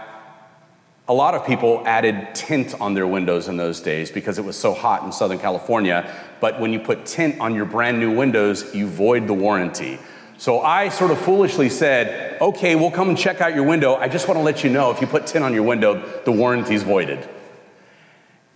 a 1.08 1.14
lot 1.14 1.34
of 1.34 1.46
people 1.46 1.82
added 1.86 2.34
tint 2.34 2.80
on 2.80 2.94
their 2.94 3.06
windows 3.06 3.46
in 3.48 3.56
those 3.56 3.80
days 3.80 4.10
because 4.10 4.38
it 4.38 4.44
was 4.44 4.56
so 4.56 4.74
hot 4.74 5.04
in 5.04 5.12
Southern 5.12 5.38
California. 5.38 6.12
But 6.40 6.60
when 6.60 6.72
you 6.72 6.80
put 6.80 7.06
tint 7.06 7.40
on 7.40 7.54
your 7.54 7.64
brand 7.64 8.00
new 8.00 8.14
windows, 8.14 8.74
you 8.74 8.88
void 8.88 9.28
the 9.28 9.34
warranty. 9.34 10.00
So 10.38 10.60
I 10.60 10.88
sort 10.88 11.12
of 11.12 11.18
foolishly 11.18 11.70
said, 11.70 12.40
okay, 12.40 12.74
we'll 12.74 12.90
come 12.90 13.08
and 13.08 13.16
check 13.16 13.40
out 13.40 13.54
your 13.54 13.64
window. 13.64 13.94
I 13.94 14.08
just 14.08 14.26
want 14.28 14.38
to 14.38 14.42
let 14.42 14.64
you 14.64 14.70
know 14.70 14.90
if 14.90 15.00
you 15.00 15.06
put 15.06 15.26
tint 15.26 15.44
on 15.44 15.54
your 15.54 15.62
window, 15.62 16.02
the 16.24 16.32
warranty's 16.32 16.82
voided. 16.82 17.26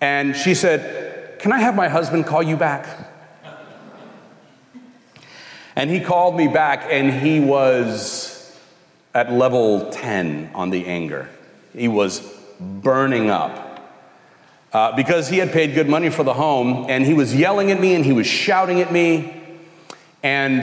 And 0.01 0.35
she 0.35 0.55
said, 0.55 1.39
Can 1.39 1.53
I 1.53 1.59
have 1.59 1.75
my 1.75 1.89
husband 1.89 2.27
call 2.27 2.43
you 2.43 2.57
back? 2.57 3.09
And 5.77 5.89
he 5.89 6.01
called 6.01 6.37
me 6.37 6.49
back, 6.49 6.87
and 6.91 7.13
he 7.13 7.41
was 7.41 8.59
at 9.15 9.33
level 9.33 9.91
10 9.91 10.51
on 10.55 10.71
the 10.71 10.87
anger. 10.87 11.29
He 11.73 11.89
was 11.89 12.40
burning 12.61 13.31
up. 13.31 13.69
Uh, 14.73 14.95
because 14.95 15.29
he 15.29 15.39
had 15.39 15.51
paid 15.51 15.75
good 15.75 15.89
money 15.89 16.11
for 16.11 16.23
the 16.23 16.35
home, 16.35 16.87
and 16.89 17.05
he 17.05 17.13
was 17.13 17.35
yelling 17.35 17.73
at 17.73 17.81
me 17.81 17.95
and 17.95 18.05
he 18.05 18.13
was 18.13 18.27
shouting 18.27 18.81
at 18.81 18.93
me. 18.93 19.35
And 20.23 20.63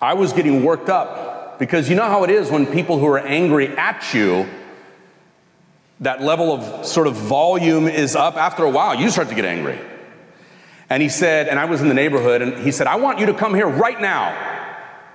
I 0.00 0.14
was 0.14 0.32
getting 0.32 0.64
worked 0.64 0.88
up 0.88 1.58
because 1.58 1.90
you 1.90 1.96
know 1.96 2.04
how 2.04 2.24
it 2.24 2.30
is 2.30 2.50
when 2.50 2.66
people 2.66 2.98
who 2.98 3.06
are 3.06 3.18
angry 3.18 3.68
at 3.76 4.14
you, 4.14 4.48
that 6.00 6.22
level 6.22 6.52
of 6.52 6.86
sort 6.86 7.06
of 7.06 7.14
volume 7.14 7.88
is 7.88 8.16
up. 8.16 8.36
After 8.36 8.64
a 8.64 8.70
while, 8.70 8.94
you 8.94 9.10
start 9.10 9.28
to 9.28 9.34
get 9.34 9.44
angry. 9.44 9.78
And 10.88 11.02
he 11.02 11.08
said, 11.08 11.48
and 11.48 11.58
I 11.58 11.66
was 11.66 11.80
in 11.80 11.88
the 11.88 11.94
neighborhood, 11.94 12.42
and 12.42 12.58
he 12.58 12.72
said, 12.72 12.86
I 12.86 12.96
want 12.96 13.18
you 13.18 13.26
to 13.26 13.34
come 13.34 13.54
here 13.54 13.68
right 13.68 14.00
now. 14.00 14.50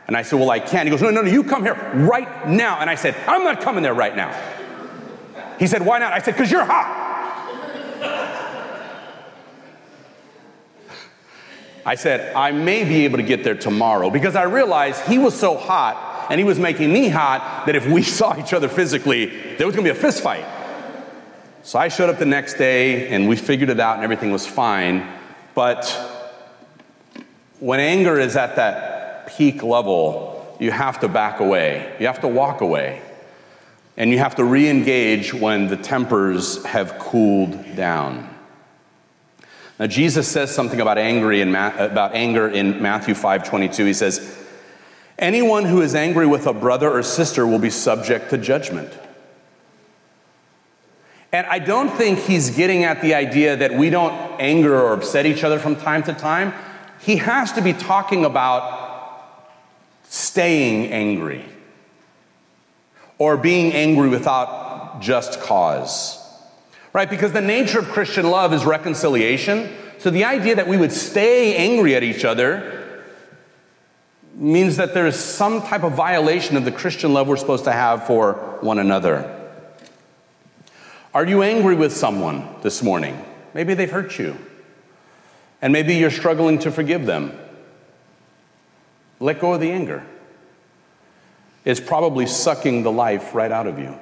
And 0.07 0.15
I 0.15 0.21
said, 0.21 0.39
Well, 0.39 0.49
I 0.49 0.59
can't. 0.59 0.87
He 0.87 0.91
goes, 0.91 1.01
No, 1.01 1.09
no, 1.09 1.21
no, 1.21 1.29
you 1.29 1.43
come 1.43 1.63
here 1.63 1.75
right 1.93 2.47
now. 2.47 2.79
And 2.79 2.89
I 2.89 2.95
said, 2.95 3.15
I'm 3.27 3.43
not 3.43 3.61
coming 3.61 3.83
there 3.83 3.93
right 3.93 4.15
now. 4.15 4.31
He 5.59 5.67
said, 5.67 5.85
Why 5.85 5.99
not? 5.99 6.13
I 6.13 6.19
said, 6.19 6.31
Because 6.31 6.51
you're 6.51 6.65
hot. 6.65 7.07
I 11.87 11.95
said, 11.95 12.35
I 12.35 12.51
may 12.51 12.83
be 12.83 13.05
able 13.05 13.15
to 13.15 13.23
get 13.23 13.45
there 13.45 13.55
tomorrow 13.55 14.09
because 14.09 14.35
I 14.35 14.43
realized 14.43 15.07
he 15.07 15.17
was 15.17 15.33
so 15.33 15.55
hot 15.55 16.27
and 16.29 16.37
he 16.37 16.43
was 16.43 16.59
making 16.59 16.91
me 16.91 17.07
hot 17.07 17.63
that 17.65 17.77
if 17.77 17.87
we 17.87 18.03
saw 18.19 18.37
each 18.37 18.51
other 18.51 18.67
physically, 18.67 19.27
there 19.55 19.65
was 19.65 19.73
gonna 19.73 19.85
be 19.85 19.91
a 19.91 19.95
fist 19.95 20.21
fight. 20.21 20.45
So 21.63 21.79
I 21.79 21.87
showed 21.87 22.09
up 22.09 22.19
the 22.19 22.25
next 22.25 22.55
day 22.55 23.07
and 23.07 23.29
we 23.29 23.37
figured 23.37 23.69
it 23.69 23.79
out 23.79 23.95
and 23.95 24.03
everything 24.03 24.33
was 24.33 24.45
fine. 24.45 25.07
But 25.55 25.85
when 27.59 27.79
anger 27.79 28.19
is 28.19 28.35
at 28.35 28.57
that 28.57 29.27
peak 29.37 29.63
level, 29.63 30.57
you 30.59 30.71
have 30.71 30.99
to 30.99 31.07
back 31.07 31.39
away, 31.39 31.95
you 32.01 32.07
have 32.07 32.19
to 32.19 32.27
walk 32.27 32.59
away. 32.59 33.01
And 33.97 34.11
you 34.11 34.19
have 34.19 34.35
to 34.35 34.43
re 34.43 34.69
engage 34.69 35.33
when 35.33 35.67
the 35.67 35.75
tempers 35.75 36.63
have 36.65 36.99
cooled 36.99 37.75
down. 37.75 38.33
Now, 39.79 39.87
Jesus 39.87 40.27
says 40.27 40.53
something 40.53 40.79
about, 40.79 40.97
angry 40.97 41.41
in 41.41 41.51
Ma- 41.51 41.73
about 41.77 42.13
anger 42.13 42.47
in 42.47 42.81
Matthew 42.81 43.15
5 43.15 43.43
22. 43.43 43.85
He 43.85 43.93
says, 43.93 44.37
Anyone 45.17 45.65
who 45.65 45.81
is 45.81 45.95
angry 45.95 46.27
with 46.27 46.45
a 46.45 46.53
brother 46.53 46.91
or 46.91 47.01
sister 47.01 47.45
will 47.47 47.59
be 47.59 47.71
subject 47.71 48.29
to 48.29 48.37
judgment. 48.37 48.91
And 51.31 51.45
I 51.47 51.59
don't 51.59 51.89
think 51.89 52.19
he's 52.19 52.51
getting 52.51 52.83
at 52.83 53.01
the 53.01 53.15
idea 53.15 53.55
that 53.57 53.73
we 53.73 53.89
don't 53.89 54.13
anger 54.39 54.79
or 54.79 54.93
upset 54.93 55.25
each 55.25 55.43
other 55.43 55.59
from 55.59 55.75
time 55.75 56.03
to 56.03 56.13
time. 56.13 56.53
he 56.99 57.17
has 57.17 57.51
to 57.53 57.61
be 57.61 57.73
talking 57.73 58.25
about 58.25 58.85
staying 60.03 60.91
angry 60.91 61.45
or 63.17 63.37
being 63.37 63.73
angry 63.73 64.09
without 64.09 65.01
just 65.01 65.39
cause. 65.41 66.23
Right? 66.93 67.09
Because 67.09 67.31
the 67.31 67.41
nature 67.41 67.79
of 67.79 67.89
Christian 67.89 68.29
love 68.29 68.53
is 68.53 68.65
reconciliation. 68.65 69.73
So 69.99 70.09
the 70.09 70.25
idea 70.25 70.55
that 70.55 70.67
we 70.67 70.77
would 70.77 70.91
stay 70.91 71.55
angry 71.55 71.95
at 71.95 72.03
each 72.03 72.25
other 72.25 73.03
means 74.33 74.77
that 74.77 74.93
there 74.93 75.07
is 75.07 75.15
some 75.15 75.61
type 75.61 75.83
of 75.83 75.93
violation 75.93 76.57
of 76.57 76.65
the 76.65 76.71
Christian 76.71 77.13
love 77.13 77.27
we're 77.27 77.37
supposed 77.37 77.63
to 77.63 77.71
have 77.71 78.05
for 78.05 78.33
one 78.61 78.77
another. 78.77 79.33
Are 81.13 81.25
you 81.25 81.41
angry 81.41 81.75
with 81.75 81.93
someone 81.95 82.47
this 82.61 82.83
morning? 82.83 83.23
Maybe 83.53 83.73
they've 83.73 83.89
hurt 83.89 84.19
you. 84.19 84.37
And 85.61 85.73
maybe 85.73 85.95
you're 85.95 86.11
struggling 86.11 86.59
to 86.59 86.71
forgive 86.71 87.07
them. 87.07 87.37
Let 89.19 89.39
go 89.39 89.53
of 89.53 89.61
the 89.61 89.71
anger. 89.71 90.05
It's 91.67 91.81
probably 91.81 92.27
sucking 92.27 92.83
the 92.83 92.93
life 92.93 93.35
right 93.35 93.51
out 93.51 93.67
of 93.67 93.77
you. 93.77 93.93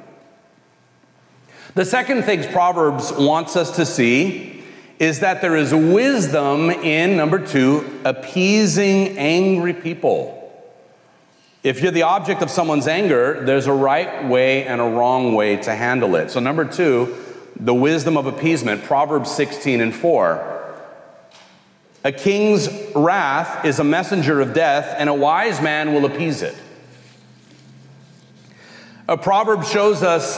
The 1.74 1.84
second 1.84 2.22
thing 2.22 2.48
Proverbs 2.54 3.12
wants 3.12 3.56
us 3.56 3.78
to 3.78 3.88
see 3.88 4.64
is 5.00 5.22
that 5.22 5.42
there 5.42 5.56
is 5.56 5.74
wisdom 5.74 6.70
in, 6.70 7.18
number 7.18 7.44
two, 7.44 8.02
appeasing 8.06 9.18
angry 9.18 9.74
people. 9.74 10.44
If 11.64 11.82
you're 11.82 11.92
the 11.92 12.04
object 12.04 12.44
of 12.44 12.52
someone's 12.52 12.86
anger, 12.86 13.44
there's 13.44 13.66
a 13.66 13.74
right 13.74 14.26
way 14.26 14.68
and 14.68 14.80
a 14.80 14.88
wrong 14.88 15.34
way 15.34 15.58
to 15.58 15.74
handle 15.74 16.16
it. 16.18 16.30
So, 16.30 16.40
number 16.40 16.66
two, 16.66 17.18
the 17.56 17.74
wisdom 17.74 18.16
of 18.16 18.28
appeasement, 18.28 18.84
Proverbs 18.84 19.32
16 19.32 19.82
and 19.82 19.96
4. 19.96 20.84
A 22.04 22.12
king's 22.12 22.70
wrath 22.96 23.66
is 23.66 23.80
a 23.80 23.84
messenger 23.84 24.40
of 24.40 24.54
death, 24.54 24.94
and 25.00 25.10
a 25.10 25.16
wise 25.16 25.64
man 25.64 25.96
will 25.96 26.06
appease 26.06 26.44
it. 26.44 26.56
A 29.08 29.18
proverb 29.18 29.64
shows 29.64 30.02
us 30.02 30.36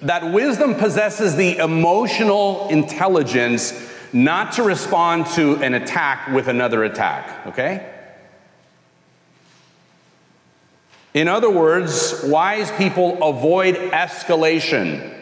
that 0.00 0.32
wisdom 0.32 0.74
possesses 0.74 1.36
the 1.36 1.58
emotional 1.58 2.68
intelligence 2.68 3.90
not 4.12 4.52
to 4.52 4.62
respond 4.62 5.26
to 5.26 5.56
an 5.62 5.74
attack 5.74 6.28
with 6.28 6.48
another 6.48 6.84
attack, 6.84 7.46
okay? 7.46 7.88
In 11.14 11.28
other 11.28 11.50
words, 11.50 12.22
wise 12.24 12.70
people 12.72 13.22
avoid 13.22 13.74
escalation. 13.74 15.14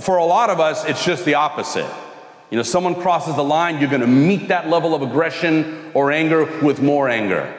For 0.00 0.16
a 0.16 0.24
lot 0.24 0.50
of 0.50 0.58
us, 0.58 0.84
it's 0.84 1.04
just 1.04 1.24
the 1.24 1.34
opposite. 1.34 1.88
You 2.50 2.56
know, 2.56 2.64
someone 2.64 2.96
crosses 2.96 3.36
the 3.36 3.44
line, 3.44 3.78
you're 3.78 3.90
going 3.90 4.00
to 4.00 4.06
meet 4.06 4.48
that 4.48 4.68
level 4.68 4.94
of 4.94 5.02
aggression 5.02 5.90
or 5.94 6.10
anger 6.10 6.44
with 6.60 6.82
more 6.82 7.08
anger. 7.08 7.52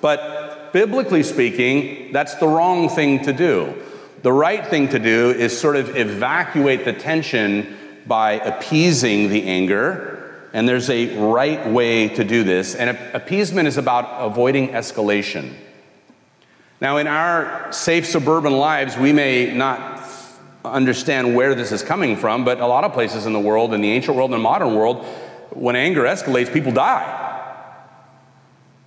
But 0.00 0.45
biblically 0.72 1.22
speaking, 1.22 2.12
that's 2.12 2.34
the 2.36 2.48
wrong 2.48 2.88
thing 2.88 3.22
to 3.24 3.32
do. 3.32 3.74
The 4.22 4.32
right 4.32 4.66
thing 4.66 4.88
to 4.88 4.98
do 4.98 5.30
is 5.30 5.58
sort 5.58 5.76
of 5.76 5.96
evacuate 5.96 6.84
the 6.84 6.92
tension 6.92 7.76
by 8.06 8.32
appeasing 8.32 9.28
the 9.28 9.44
anger. 9.44 10.48
And 10.52 10.68
there's 10.68 10.90
a 10.90 11.16
right 11.18 11.66
way 11.68 12.08
to 12.08 12.24
do 12.24 12.42
this. 12.42 12.74
And 12.74 12.98
appeasement 13.14 13.68
is 13.68 13.76
about 13.76 14.06
avoiding 14.24 14.68
escalation. 14.68 15.54
Now, 16.80 16.96
in 16.96 17.06
our 17.06 17.72
safe 17.72 18.06
suburban 18.06 18.52
lives, 18.52 18.96
we 18.96 19.12
may 19.12 19.54
not 19.54 20.04
understand 20.64 21.34
where 21.34 21.54
this 21.54 21.72
is 21.72 21.82
coming 21.82 22.16
from, 22.16 22.44
but 22.44 22.60
a 22.60 22.66
lot 22.66 22.84
of 22.84 22.92
places 22.92 23.26
in 23.26 23.32
the 23.32 23.40
world, 23.40 23.72
in 23.72 23.80
the 23.80 23.90
ancient 23.90 24.16
world 24.16 24.30
and 24.32 24.40
the 24.40 24.42
modern 24.42 24.74
world, 24.74 25.04
when 25.50 25.76
anger 25.76 26.02
escalates, 26.02 26.52
people 26.52 26.72
die. 26.72 27.22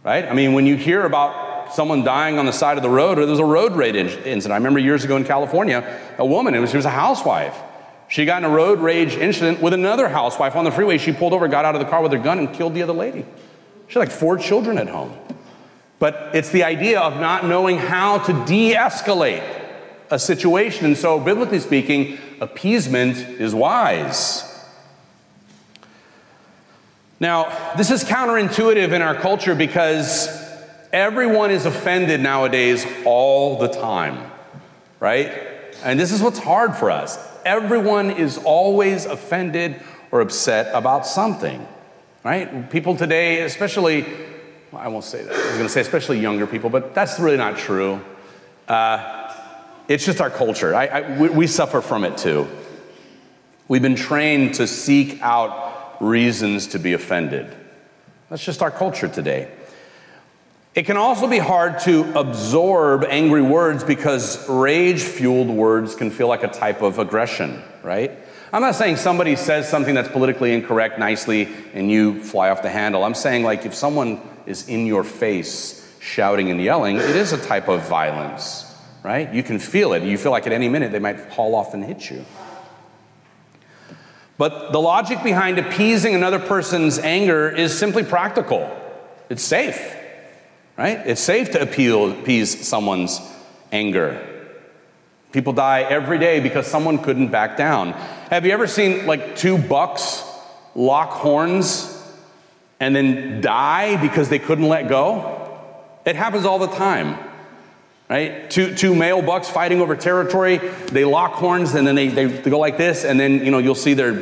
Right? 0.03 0.25
I 0.25 0.33
mean, 0.33 0.53
when 0.53 0.65
you 0.65 0.75
hear 0.75 1.05
about 1.05 1.48
someone 1.71 2.03
dying 2.03 2.37
on 2.37 2.45
the 2.45 2.53
side 2.53 2.77
of 2.77 2.83
the 2.83 2.89
road, 2.89 3.17
or 3.17 3.25
there 3.25 3.31
was 3.31 3.39
a 3.39 3.45
road 3.45 3.73
rage 3.73 3.95
incident. 3.95 4.51
I 4.51 4.57
remember 4.57 4.79
years 4.79 5.03
ago 5.03 5.17
in 5.17 5.23
California, 5.23 5.99
a 6.17 6.25
woman, 6.25 6.59
was, 6.59 6.71
she 6.71 6.77
was 6.77 6.85
a 6.85 6.89
housewife. 6.89 7.55
She 8.07 8.25
got 8.25 8.43
in 8.43 8.49
a 8.49 8.53
road 8.53 8.79
rage 8.79 9.15
incident 9.15 9.61
with 9.61 9.73
another 9.73 10.09
housewife 10.09 10.55
on 10.55 10.63
the 10.63 10.71
freeway. 10.71 10.97
She 10.97 11.11
pulled 11.11 11.33
over, 11.33 11.47
got 11.47 11.63
out 11.65 11.75
of 11.75 11.81
the 11.81 11.87
car 11.87 12.01
with 12.01 12.11
her 12.11 12.17
gun, 12.17 12.39
and 12.39 12.51
killed 12.53 12.73
the 12.73 12.81
other 12.81 12.93
lady. 12.93 13.25
She 13.87 13.93
had 13.93 13.99
like 13.99 14.11
four 14.11 14.37
children 14.37 14.77
at 14.77 14.89
home. 14.89 15.15
But 15.99 16.31
it's 16.33 16.49
the 16.49 16.63
idea 16.63 16.99
of 16.99 17.19
not 17.19 17.45
knowing 17.45 17.77
how 17.77 18.19
to 18.19 18.33
de 18.45 18.73
escalate 18.73 19.43
a 20.09 20.17
situation. 20.17 20.85
And 20.85 20.97
so, 20.97 21.19
biblically 21.19 21.59
speaking, 21.59 22.17
appeasement 22.39 23.17
is 23.17 23.53
wise. 23.53 24.45
Now, 27.19 27.73
this 27.75 27.91
is 27.91 28.03
counterintuitive 28.03 28.91
in 28.93 29.01
our 29.01 29.13
culture 29.13 29.53
because 29.53 30.48
everyone 30.91 31.51
is 31.51 31.65
offended 31.65 32.21
nowadays 32.21 32.85
all 33.05 33.57
the 33.57 33.67
time, 33.67 34.31
right? 34.99 35.31
And 35.83 35.99
this 35.99 36.11
is 36.11 36.21
what's 36.21 36.39
hard 36.39 36.75
for 36.75 36.91
us. 36.91 37.17
Everyone 37.45 38.11
is 38.11 38.37
always 38.37 39.05
offended 39.05 39.81
or 40.11 40.21
upset 40.21 40.73
about 40.73 41.05
something, 41.05 41.65
right? 42.23 42.69
People 42.69 42.95
today, 42.95 43.41
especially 43.41 44.05
well, 44.71 44.81
I 44.81 44.87
won't 44.87 45.03
say 45.03 45.23
that. 45.23 45.33
I 45.33 45.37
was 45.37 45.53
going 45.53 45.63
to 45.63 45.69
say 45.69 45.81
especially 45.81 46.19
younger 46.19 46.45
people, 46.45 46.69
but 46.69 46.93
that's 46.93 47.19
really 47.19 47.37
not 47.37 47.57
true. 47.57 48.01
Uh, 48.67 49.33
it's 49.87 50.05
just 50.05 50.21
our 50.21 50.29
culture. 50.29 50.75
I, 50.75 50.85
I, 50.85 51.17
we, 51.17 51.29
we 51.29 51.47
suffer 51.47 51.81
from 51.81 52.03
it 52.03 52.17
too. 52.17 52.47
We've 53.67 53.81
been 53.81 53.95
trained 53.95 54.55
to 54.55 54.67
seek 54.67 55.21
out 55.21 55.97
reasons 55.99 56.67
to 56.67 56.79
be 56.79 56.93
offended. 56.93 57.55
That's 58.29 58.43
just 58.43 58.61
our 58.61 58.69
culture 58.71 59.07
today. 59.07 59.51
It 60.75 60.85
can 60.85 60.97
also 60.97 61.27
be 61.27 61.39
hard 61.39 61.79
to 61.79 62.13
absorb 62.17 63.03
angry 63.03 63.41
words 63.41 63.83
because 63.83 64.47
rage 64.47 65.01
fueled 65.01 65.49
words 65.49 65.95
can 65.95 66.11
feel 66.11 66.27
like 66.27 66.43
a 66.43 66.47
type 66.47 66.81
of 66.81 66.99
aggression, 66.99 67.61
right? 67.81 68.11
I'm 68.53 68.61
not 68.61 68.75
saying 68.75 68.97
somebody 68.97 69.35
says 69.35 69.67
something 69.67 69.93
that's 69.93 70.09
politically 70.09 70.53
incorrect 70.53 70.97
nicely 70.97 71.49
and 71.73 71.89
you 71.89 72.23
fly 72.23 72.49
off 72.49 72.61
the 72.61 72.69
handle. 72.69 73.03
I'm 73.03 73.15
saying, 73.15 73.43
like, 73.43 73.65
if 73.65 73.73
someone 73.73 74.21
is 74.45 74.67
in 74.67 74.85
your 74.85 75.03
face 75.03 75.97
shouting 75.99 76.49
and 76.49 76.61
yelling, 76.61 76.97
it 76.97 77.15
is 77.15 77.33
a 77.33 77.37
type 77.37 77.67
of 77.67 77.87
violence, 77.87 78.75
right? 79.03 79.31
You 79.33 79.43
can 79.43 79.59
feel 79.59 79.93
it. 79.93 80.03
You 80.03 80.17
feel 80.17 80.31
like 80.31 80.47
at 80.47 80.53
any 80.53 80.69
minute 80.69 80.91
they 80.91 80.99
might 80.99 81.19
haul 81.31 81.55
off 81.55 81.73
and 81.73 81.83
hit 81.83 82.09
you. 82.09 82.25
But 84.37 84.71
the 84.71 84.79
logic 84.79 85.21
behind 85.23 85.59
appeasing 85.59 86.15
another 86.15 86.39
person's 86.39 86.97
anger 86.97 87.49
is 87.49 87.77
simply 87.77 88.03
practical. 88.03 88.75
It's 89.29 89.43
safe, 89.43 89.95
right? 90.79 91.05
It's 91.05 91.19
safe 91.19 91.51
to 91.51 91.61
appeal, 91.61 92.09
appease 92.09 92.65
someone's 92.65 93.19
anger. 93.69 94.25
People 95.33 95.51
die 95.51 95.81
every 95.81 96.17
day 96.17 96.39
because 96.39 96.67
someone 96.67 96.99
couldn't 96.99 97.27
back 97.27 97.57
down. 97.57 97.91
Have 98.31 98.45
you 98.45 98.53
ever 98.53 98.65
seen 98.65 99.05
like 99.05 99.35
two 99.35 99.57
bucks 99.57 100.23
lock 100.75 101.09
horns 101.09 102.01
and 102.79 102.95
then 102.95 103.41
die 103.41 104.01
because 104.01 104.29
they 104.29 104.39
couldn't 104.39 104.69
let 104.69 104.87
go? 104.87 105.59
It 106.05 106.15
happens 106.15 106.45
all 106.45 106.59
the 106.59 106.67
time, 106.67 107.17
right? 108.09 108.49
Two, 108.49 108.73
two 108.73 108.95
male 108.95 109.21
bucks 109.21 109.49
fighting 109.49 109.81
over 109.81 109.97
territory, 109.97 110.59
they 110.91 111.03
lock 111.03 111.33
horns 111.33 111.75
and 111.75 111.85
then 111.85 111.95
they, 111.95 112.07
they, 112.07 112.25
they 112.25 112.49
go 112.49 112.57
like 112.57 112.77
this, 112.77 113.03
and 113.03 113.19
then, 113.19 113.43
you 113.43 113.51
know, 113.51 113.57
you'll 113.57 113.75
see 113.75 113.95
their, 113.95 114.13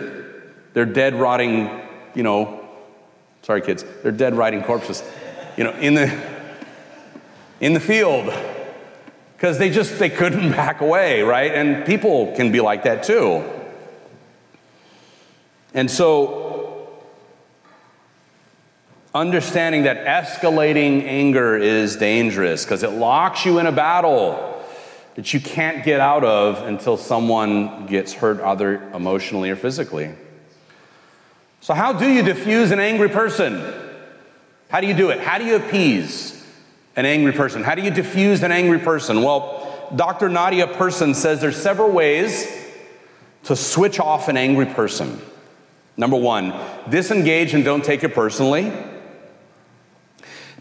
their 0.74 0.86
dead, 0.86 1.14
rotting, 1.14 1.70
you 2.16 2.24
know, 2.24 2.68
sorry 3.44 3.62
kids, 3.62 3.86
they're 4.02 4.12
dead, 4.12 4.34
rotting 4.34 4.64
corpses, 4.64 5.04
you 5.56 5.64
know, 5.64 5.72
in 5.74 5.94
the, 5.94 6.37
in 7.60 7.74
the 7.74 7.80
field 7.80 8.34
because 9.36 9.58
they 9.58 9.70
just 9.70 10.00
they 10.00 10.10
couldn't 10.10 10.52
back 10.64 10.82
away 10.82 11.22
right 11.22 11.54
and 11.54 11.86
people 11.86 12.36
can 12.36 12.52
be 12.52 12.62
like 12.62 12.84
that 12.84 13.04
too 13.04 13.44
and 15.74 15.90
so 15.90 16.48
understanding 19.14 19.84
that 19.84 20.06
escalating 20.06 21.04
anger 21.04 21.58
is 21.58 21.96
dangerous 21.96 22.64
because 22.64 22.84
it 22.84 22.92
locks 22.92 23.46
you 23.46 23.60
in 23.60 23.66
a 23.66 23.72
battle 23.72 24.64
that 25.16 25.34
you 25.34 25.40
can't 25.40 25.84
get 25.84 26.00
out 26.00 26.24
of 26.24 26.62
until 26.68 26.96
someone 26.96 27.88
gets 27.88 28.14
hurt 28.14 28.40
either 28.42 28.84
emotionally 28.94 29.50
or 29.50 29.56
physically. 29.56 30.14
So, 31.62 31.74
how 31.74 31.92
do 31.92 32.08
you 32.08 32.22
diffuse 32.22 32.70
an 32.70 32.80
angry 32.80 33.10
person? 33.10 33.74
How 34.70 34.80
do 34.80 34.86
you 34.86 34.94
do 34.94 35.10
it? 35.10 35.20
How 35.20 35.40
do 35.40 35.46
you 35.46 35.56
appease 35.56 36.37
an 36.98 37.06
angry 37.06 37.32
person? 37.32 37.64
How 37.64 37.76
do 37.76 37.84
you 37.84 37.92
diffuse 37.92 38.44
an 38.44 38.52
angry 38.52 38.80
person? 38.80 39.22
Well, 39.22 39.64
Dr. 39.96 40.28
Nadia 40.28 40.68
Persun 40.68 41.16
says 41.16 41.40
there's 41.40 41.56
several 41.62 41.92
ways 41.92 42.46
to 43.44 43.56
switch 43.56 44.00
off 44.00 44.28
an 44.28 44.36
angry 44.36 44.66
person. 44.66 45.22
Number 45.96 46.18
one, 46.18 46.54
disengage 46.90 47.54
and 47.54 47.64
don't 47.64 47.86
take 47.86 48.04
it 48.04 48.14
personally. 48.14 48.74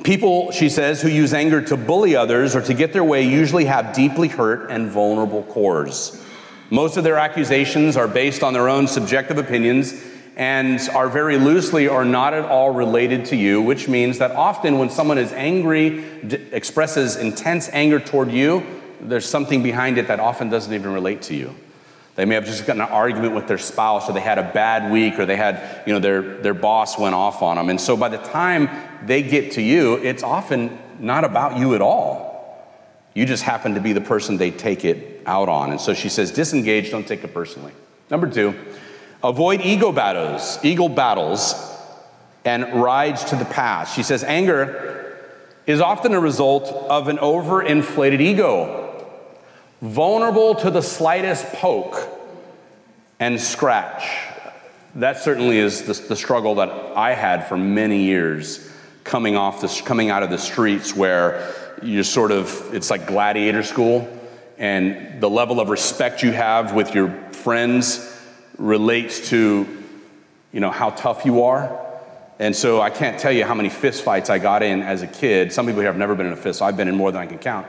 People, 0.05 0.53
she 0.53 0.69
says, 0.69 1.03
who 1.03 1.09
use 1.09 1.33
anger 1.35 1.61
to 1.63 1.77
bully 1.77 2.15
others 2.15 2.55
or 2.55 2.61
to 2.61 2.75
get 2.75 2.93
their 2.93 3.03
way 3.03 3.23
usually 3.23 3.65
have 3.65 3.95
deeply 3.95 4.29
hurt 4.29 4.71
and 4.71 4.89
vulnerable 4.89 5.43
cores. 5.45 6.23
Most 6.71 6.97
of 6.97 7.05
their 7.05 7.17
accusations 7.17 7.97
are 7.97 8.07
based 8.07 8.43
on 8.43 8.53
their 8.53 8.69
own 8.69 8.87
subjective 8.87 9.39
opinions 9.39 9.95
and 10.37 10.79
are 10.91 11.09
very 11.09 11.39
loosely 11.39 11.89
or 11.89 12.05
not 12.05 12.35
at 12.35 12.45
all 12.45 12.71
related 12.71 13.25
to 13.27 13.37
you, 13.37 13.63
which 13.63 13.89
means 13.89 14.19
that 14.19 14.33
often 14.33 14.79
when 14.79 14.91
someone 14.91 15.17
is 15.17 15.33
angry, 15.33 16.05
d- 16.27 16.37
expresses 16.53 17.17
intense 17.17 17.71
anger 17.73 17.99
toward 17.99 18.31
you, 18.31 18.65
there's 19.01 19.27
something 19.27 19.63
behind 19.63 19.97
it 19.97 20.09
that 20.09 20.21
often 20.21 20.51
doesn't 20.51 20.73
even 20.73 20.93
relate 20.93 21.23
to 21.23 21.35
you. 21.35 21.55
They 22.17 22.25
may 22.25 22.35
have 22.35 22.45
just 22.45 22.67
gotten 22.67 22.83
an 22.83 22.89
argument 22.89 23.35
with 23.35 23.47
their 23.47 23.59
spouse, 23.59 24.09
or 24.09 24.13
they 24.13 24.21
had 24.21 24.39
a 24.39 24.51
bad 24.53 24.91
week, 24.91 25.19
or 25.19 25.27
they 25.27 25.37
had, 25.37 25.83
you 25.87 25.93
know, 25.93 25.99
their, 25.99 26.39
their 26.39 26.55
boss 26.55 26.99
went 26.99 27.15
off 27.15 27.43
on 27.43 27.57
them. 27.57 27.69
And 27.69 27.81
so 27.81 27.97
by 27.97 28.09
the 28.09 28.19
time 28.19 28.69
they 29.07 29.23
get 29.23 29.53
to 29.53 29.63
you, 29.63 29.97
it's 29.97 30.23
often 30.23 30.79
not 30.99 31.25
about 31.25 31.59
you 31.59 31.75
at 31.75 31.83
all. 31.83 32.27
You 33.15 33.27
just 33.27 33.43
happen 33.43 33.75
to 33.75 33.81
be 33.81 33.93
the 33.93 34.01
person 34.01 34.37
they 34.37 34.51
take 34.51 34.85
it 34.85 35.23
out 35.27 35.49
on. 35.49 35.71
And 35.71 35.81
so 35.81 35.95
she 35.95 36.09
says, 36.09 36.31
disengage, 36.31 36.91
don't 36.91 37.07
take 37.07 37.25
it 37.25 37.33
personally. 37.33 37.73
Number 38.11 38.31
two, 38.31 38.55
avoid 39.23 39.61
ego 39.61 39.93
battles, 39.93 40.59
ego 40.63 40.89
battles, 40.89 41.55
and 42.45 42.83
rides 42.83 43.25
to 43.25 43.37
the 43.37 43.45
past. 43.45 43.95
She 43.95 44.03
says, 44.03 44.23
anger 44.23 45.19
is 45.67 45.81
often 45.81 46.15
a 46.15 46.21
result 46.21 46.69
of 46.89 47.09
an 47.09 47.19
overinflated 47.19 48.21
ego, 48.21 49.05
vulnerable 49.83 50.55
to 50.55 50.71
the 50.71 50.83
slightest 50.83 51.47
poke 51.55 51.97
and 53.19 53.41
scratch. 53.41 54.09
That 54.95 55.19
certainly 55.19 55.59
is 55.59 55.83
the, 55.83 56.09
the 56.09 56.17
struggle 56.17 56.55
that 56.57 56.71
I 56.97 57.15
had 57.15 57.49
for 57.49 57.57
many 57.57 58.05
years 58.05 58.71
coming 59.05 59.37
off 59.37 59.61
this, 59.61 59.81
coming 59.81 60.11
out 60.11 60.23
of 60.23 60.31
the 60.31 60.39
streets 60.39 60.95
where 60.95 61.53
you're 61.83 62.05
sort 62.05 62.33
of, 62.33 62.75
it's 62.75 62.91
like 62.91 63.07
gladiator 63.07 63.63
school, 63.63 64.09
and 64.59 65.21
the 65.21 65.29
level 65.29 65.61
of 65.61 65.69
respect 65.69 66.23
you 66.23 66.33
have 66.33 66.73
with 66.73 66.95
your 66.95 67.11
friends 67.33 68.16
relates 68.59 69.31
to, 69.31 69.67
you 70.53 70.61
know, 70.61 70.71
how 70.71 70.91
tough 70.91 71.25
you 71.25 71.43
are. 71.43 71.85
And 72.39 72.55
so 72.55 72.81
I 72.81 72.91
can't 72.91 73.19
tell 73.19 73.33
you 73.33 73.45
how 73.45 73.55
many 73.55 73.69
fist 73.69 74.03
fights 74.03 74.29
I 74.29 74.39
got 74.39 74.63
in 74.63 74.83
as 74.83 75.03
a 75.03 75.07
kid. 75.07 75.53
Some 75.53 75.67
people 75.67 75.81
here 75.81 75.91
have 75.91 75.99
never 75.99 76.15
been 76.15 76.27
in 76.27 76.33
a 76.33 76.37
fist. 76.37 76.59
So 76.59 76.67
I've 76.67 76.77
been 76.77 76.89
in 76.89 76.97
more 76.97 77.11
than 77.11 77.23
I 77.23 77.27
can 77.27 77.39
count. 77.39 77.67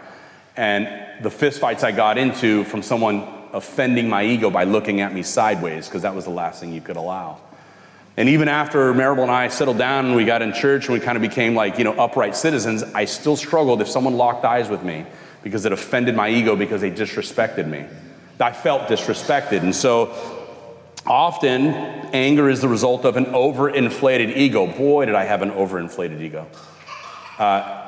And 0.57 1.23
the 1.23 1.29
fist 1.29 1.59
fights 1.59 1.83
I 1.83 1.91
got 1.91 2.17
into 2.17 2.63
from 2.65 2.81
someone 2.81 3.27
offending 3.53 4.09
my 4.09 4.23
ego 4.23 4.49
by 4.49 4.65
looking 4.65 4.99
at 5.01 5.13
me 5.13 5.23
sideways, 5.23 5.87
because 5.87 6.01
that 6.01 6.13
was 6.13 6.25
the 6.25 6.31
last 6.31 6.59
thing 6.59 6.73
you 6.73 6.81
could 6.81 6.97
allow. 6.97 7.39
And 8.17 8.29
even 8.29 8.47
after 8.47 8.93
Maribel 8.93 9.21
and 9.21 9.31
I 9.31 9.47
settled 9.47 9.77
down 9.77 10.07
and 10.07 10.15
we 10.15 10.25
got 10.25 10.41
in 10.41 10.51
church 10.51 10.85
and 10.85 10.93
we 10.93 10.99
kind 10.99 11.15
of 11.15 11.21
became 11.21 11.55
like, 11.55 11.77
you 11.77 11.83
know, 11.83 11.93
upright 11.93 12.35
citizens, 12.35 12.83
I 12.83 13.05
still 13.05 13.35
struggled 13.35 13.79
if 13.79 13.87
someone 13.87 14.15
locked 14.17 14.43
eyes 14.43 14.69
with 14.69 14.83
me 14.83 15.05
because 15.43 15.65
it 15.65 15.71
offended 15.71 16.15
my 16.15 16.27
ego 16.29 16.55
because 16.55 16.81
they 16.81 16.91
disrespected 16.91 17.67
me. 17.67 17.85
I 18.39 18.51
felt 18.51 18.89
disrespected. 18.89 19.61
And 19.61 19.75
so 19.75 20.36
often 21.07 21.73
anger 22.13 22.49
is 22.49 22.61
the 22.61 22.67
result 22.67 23.05
of 23.05 23.17
an 23.17 23.25
overinflated 23.25 24.35
ego. 24.35 24.67
Boy, 24.67 25.05
did 25.05 25.15
I 25.15 25.23
have 25.25 25.41
an 25.41 25.51
overinflated 25.51 26.21
ego. 26.21 26.47
Uh, 27.37 27.83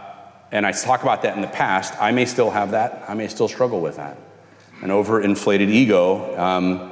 and 0.51 0.65
I 0.65 0.71
talk 0.71 1.03
about 1.03 1.21
that 1.23 1.35
in 1.35 1.41
the 1.41 1.47
past. 1.47 1.93
I 2.01 2.11
may 2.11 2.25
still 2.25 2.49
have 2.49 2.71
that. 2.71 3.05
I 3.07 3.13
may 3.13 3.27
still 3.27 3.47
struggle 3.47 3.81
with 3.81 3.97
that. 3.97 4.17
An 4.81 4.89
overinflated 4.89 5.69
ego. 5.69 6.37
Um, 6.37 6.91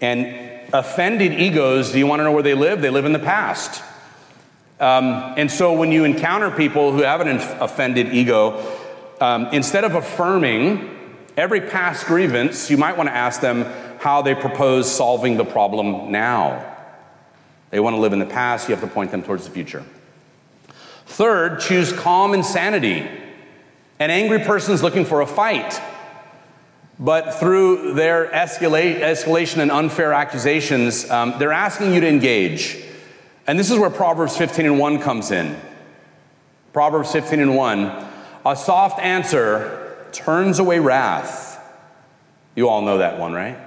and 0.00 0.72
offended 0.72 1.32
egos, 1.32 1.92
do 1.92 1.98
you 1.98 2.06
want 2.06 2.20
to 2.20 2.24
know 2.24 2.32
where 2.32 2.42
they 2.42 2.54
live? 2.54 2.82
They 2.82 2.90
live 2.90 3.04
in 3.04 3.12
the 3.12 3.18
past. 3.18 3.82
Um, 4.80 5.34
and 5.36 5.50
so 5.50 5.72
when 5.72 5.90
you 5.90 6.04
encounter 6.04 6.50
people 6.50 6.92
who 6.92 7.02
have 7.02 7.20
an 7.20 7.38
offended 7.60 8.14
ego, 8.14 8.76
um, 9.20 9.46
instead 9.52 9.84
of 9.84 9.94
affirming 9.94 10.96
every 11.36 11.60
past 11.60 12.06
grievance, 12.06 12.70
you 12.70 12.76
might 12.76 12.96
want 12.96 13.08
to 13.08 13.14
ask 13.14 13.40
them 13.40 13.64
how 13.98 14.22
they 14.22 14.34
propose 14.34 14.90
solving 14.90 15.36
the 15.36 15.44
problem 15.44 16.12
now. 16.12 16.76
They 17.70 17.80
want 17.80 17.94
to 17.94 18.00
live 18.00 18.12
in 18.12 18.18
the 18.18 18.26
past, 18.26 18.68
you 18.68 18.74
have 18.74 18.84
to 18.84 18.90
point 18.92 19.10
them 19.10 19.22
towards 19.22 19.44
the 19.44 19.50
future. 19.50 19.84
Third, 21.06 21.60
choose 21.60 21.92
calm 21.92 22.34
and 22.34 22.44
sanity. 22.44 23.08
An 23.98 24.10
angry 24.10 24.40
person 24.40 24.74
is 24.74 24.82
looking 24.82 25.04
for 25.04 25.20
a 25.20 25.26
fight. 25.26 25.80
But 27.00 27.34
through 27.34 27.94
their 27.94 28.26
escalate, 28.26 29.00
escalation 29.00 29.58
and 29.58 29.70
unfair 29.70 30.12
accusations, 30.12 31.08
um, 31.10 31.34
they're 31.38 31.52
asking 31.52 31.94
you 31.94 32.00
to 32.00 32.08
engage. 32.08 32.82
And 33.46 33.58
this 33.58 33.70
is 33.70 33.78
where 33.78 33.90
Proverbs 33.90 34.36
15 34.36 34.66
and 34.66 34.78
1 34.78 35.00
comes 35.00 35.30
in. 35.30 35.58
Proverbs 36.72 37.12
15 37.12 37.40
and 37.40 37.56
1 37.56 38.06
A 38.46 38.56
soft 38.56 39.00
answer 39.00 40.06
turns 40.12 40.58
away 40.58 40.78
wrath. 40.80 41.60
You 42.54 42.68
all 42.68 42.82
know 42.82 42.98
that 42.98 43.18
one, 43.18 43.32
right? 43.32 43.58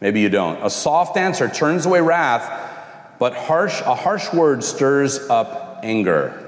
Maybe 0.00 0.20
you 0.20 0.28
don't. 0.28 0.64
A 0.64 0.70
soft 0.70 1.16
answer 1.16 1.48
turns 1.48 1.86
away 1.86 2.00
wrath, 2.00 3.16
but 3.18 3.34
harsh, 3.34 3.80
a 3.80 3.94
harsh 3.94 4.32
word 4.32 4.62
stirs 4.62 5.18
up 5.28 5.80
anger. 5.82 6.44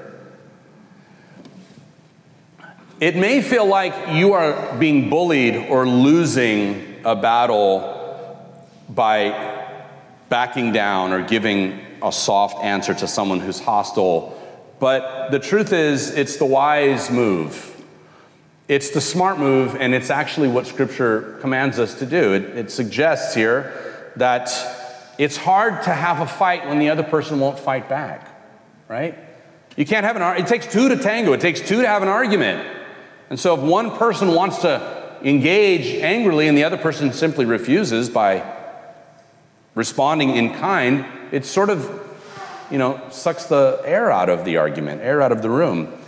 It 2.99 3.15
may 3.15 3.41
feel 3.41 3.65
like 3.65 4.15
you 4.15 4.33
are 4.33 4.77
being 4.77 5.09
bullied 5.09 5.55
or 5.55 5.87
losing 5.87 7.01
a 7.03 7.15
battle 7.15 7.97
by 8.87 9.67
backing 10.29 10.71
down 10.71 11.11
or 11.11 11.21
giving 11.23 11.79
a 12.03 12.11
soft 12.11 12.63
answer 12.63 12.93
to 12.93 13.07
someone 13.07 13.39
who's 13.39 13.59
hostile. 13.59 14.37
But 14.79 15.31
the 15.31 15.39
truth 15.39 15.73
is, 15.73 16.11
it's 16.11 16.37
the 16.37 16.45
wise 16.45 17.09
move. 17.09 17.70
It's 18.71 18.91
the 18.91 19.01
smart 19.01 19.37
move, 19.37 19.75
and 19.75 19.93
it's 19.93 20.09
actually 20.09 20.47
what 20.47 20.65
Scripture 20.65 21.37
commands 21.41 21.77
us 21.77 21.95
to 21.95 22.05
do. 22.05 22.31
It, 22.31 22.43
it 22.57 22.71
suggests 22.71 23.35
here 23.35 24.13
that 24.15 24.49
it's 25.17 25.35
hard 25.35 25.83
to 25.83 25.89
have 25.89 26.21
a 26.21 26.25
fight 26.25 26.65
when 26.65 26.79
the 26.79 26.89
other 26.89 27.03
person 27.03 27.41
won't 27.41 27.59
fight 27.59 27.89
back, 27.89 28.29
right? 28.87 29.19
You 29.75 29.85
can't 29.85 30.05
have 30.05 30.15
an 30.15 30.21
argument. 30.21 30.49
It 30.49 30.55
takes 30.55 30.71
two 30.71 30.87
to 30.87 30.95
tango, 30.95 31.33
it 31.33 31.41
takes 31.41 31.59
two 31.59 31.81
to 31.81 31.87
have 31.89 32.01
an 32.01 32.07
argument. 32.07 32.65
And 33.29 33.37
so 33.37 33.55
if 33.55 33.59
one 33.59 33.91
person 33.97 34.33
wants 34.35 34.59
to 34.59 35.17
engage 35.21 36.01
angrily 36.01 36.47
and 36.47 36.57
the 36.57 36.63
other 36.63 36.77
person 36.77 37.11
simply 37.11 37.43
refuses 37.43 38.09
by 38.09 38.41
responding 39.75 40.37
in 40.37 40.53
kind, 40.53 41.05
it 41.33 41.45
sort 41.45 41.69
of, 41.69 41.91
you 42.71 42.77
know, 42.77 43.01
sucks 43.09 43.47
the 43.47 43.81
air 43.83 44.13
out 44.13 44.29
of 44.29 44.45
the 44.45 44.55
argument, 44.55 45.01
air 45.01 45.21
out 45.21 45.33
of 45.33 45.41
the 45.41 45.49
room. 45.49 46.00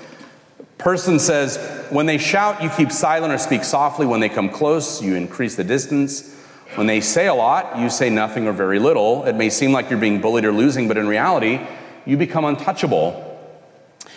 Persun 0.83 1.19
says, 1.19 1.57
when 1.89 2.05
they 2.05 2.17
shout, 2.17 2.61
you 2.61 2.69
keep 2.69 2.91
silent 2.91 3.33
or 3.33 3.37
speak 3.37 3.63
softly. 3.63 4.05
When 4.05 4.19
they 4.19 4.29
come 4.29 4.49
close, 4.49 5.01
you 5.01 5.15
increase 5.15 5.55
the 5.55 5.63
distance. 5.63 6.33
When 6.75 6.87
they 6.87 6.99
say 7.01 7.27
a 7.27 7.33
lot, 7.33 7.77
you 7.79 7.89
say 7.89 8.09
nothing 8.09 8.47
or 8.47 8.51
very 8.51 8.79
little. 8.79 9.23
It 9.25 9.35
may 9.35 9.49
seem 9.49 9.71
like 9.71 9.89
you're 9.89 9.99
being 9.99 10.19
bullied 10.19 10.43
or 10.43 10.51
losing, 10.51 10.87
but 10.87 10.97
in 10.97 11.07
reality, 11.07 11.61
you 12.05 12.17
become 12.17 12.43
untouchable 12.43 13.29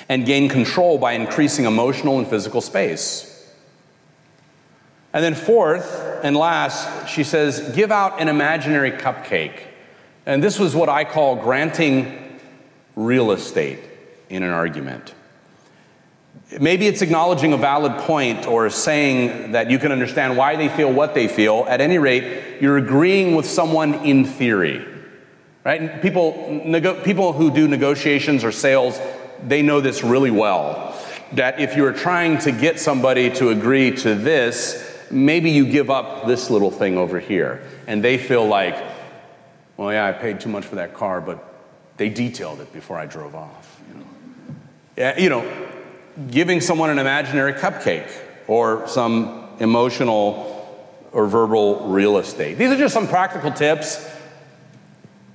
and 0.08 0.26
gain 0.26 0.48
control 0.48 0.98
by 0.98 1.12
increasing 1.12 1.66
emotional 1.66 2.18
and 2.18 2.26
physical 2.26 2.60
space. 2.60 3.32
And 5.12 5.22
then, 5.22 5.34
fourth 5.34 6.20
and 6.22 6.36
last, 6.36 7.08
she 7.08 7.24
says, 7.24 7.72
give 7.74 7.92
out 7.92 8.20
an 8.20 8.28
imaginary 8.28 8.90
cupcake. 8.90 9.60
And 10.26 10.42
this 10.42 10.58
was 10.58 10.74
what 10.74 10.88
I 10.88 11.04
call 11.04 11.36
granting 11.36 12.40
real 12.96 13.30
estate 13.30 13.80
in 14.28 14.42
an 14.42 14.50
argument. 14.50 15.14
Maybe 16.60 16.86
it's 16.86 17.02
acknowledging 17.02 17.52
a 17.52 17.56
valid 17.56 17.98
point 18.02 18.46
or 18.46 18.70
saying 18.70 19.52
that 19.52 19.70
you 19.70 19.78
can 19.78 19.90
understand 19.90 20.36
why 20.36 20.56
they 20.56 20.68
feel 20.68 20.92
what 20.92 21.14
they 21.14 21.28
feel. 21.28 21.66
At 21.68 21.80
any 21.80 21.98
rate, 21.98 22.60
you're 22.60 22.76
agreeing 22.76 23.34
with 23.34 23.46
someone 23.46 23.94
in 24.04 24.24
theory. 24.24 24.86
Right? 25.64 26.00
People, 26.00 26.62
nego- 26.64 27.02
people 27.02 27.32
who 27.32 27.50
do 27.50 27.66
negotiations 27.66 28.44
or 28.44 28.52
sales 28.52 29.00
they 29.42 29.62
know 29.62 29.80
this 29.80 30.02
really 30.02 30.30
well. 30.30 30.98
That 31.32 31.60
if 31.60 31.76
you're 31.76 31.92
trying 31.92 32.38
to 32.38 32.52
get 32.52 32.78
somebody 32.78 33.30
to 33.34 33.50
agree 33.50 33.90
to 33.96 34.14
this, 34.14 35.06
maybe 35.10 35.50
you 35.50 35.66
give 35.70 35.90
up 35.90 36.26
this 36.26 36.50
little 36.50 36.70
thing 36.70 36.96
over 36.96 37.18
here. 37.18 37.62
And 37.86 38.02
they 38.02 38.16
feel 38.18 38.46
like, 38.46 38.82
well, 39.76 39.92
yeah, 39.92 40.06
I 40.06 40.12
paid 40.12 40.40
too 40.40 40.48
much 40.48 40.64
for 40.64 40.76
that 40.76 40.94
car, 40.94 41.20
but 41.20 41.42
they 41.96 42.08
detailed 42.08 42.60
it 42.60 42.72
before 42.72 42.98
I 42.98 43.06
drove 43.06 43.34
off. 43.34 43.80
You 43.88 43.98
know, 43.98 44.06
yeah, 44.96 45.18
you 45.18 45.28
know 45.28 45.72
giving 46.30 46.60
someone 46.60 46.90
an 46.90 46.98
imaginary 46.98 47.52
cupcake 47.52 48.10
or 48.46 48.86
some 48.88 49.48
emotional 49.60 50.52
or 51.12 51.26
verbal 51.26 51.88
real 51.88 52.18
estate. 52.18 52.58
These 52.58 52.70
are 52.70 52.76
just 52.76 52.94
some 52.94 53.08
practical 53.08 53.50
tips 53.50 54.10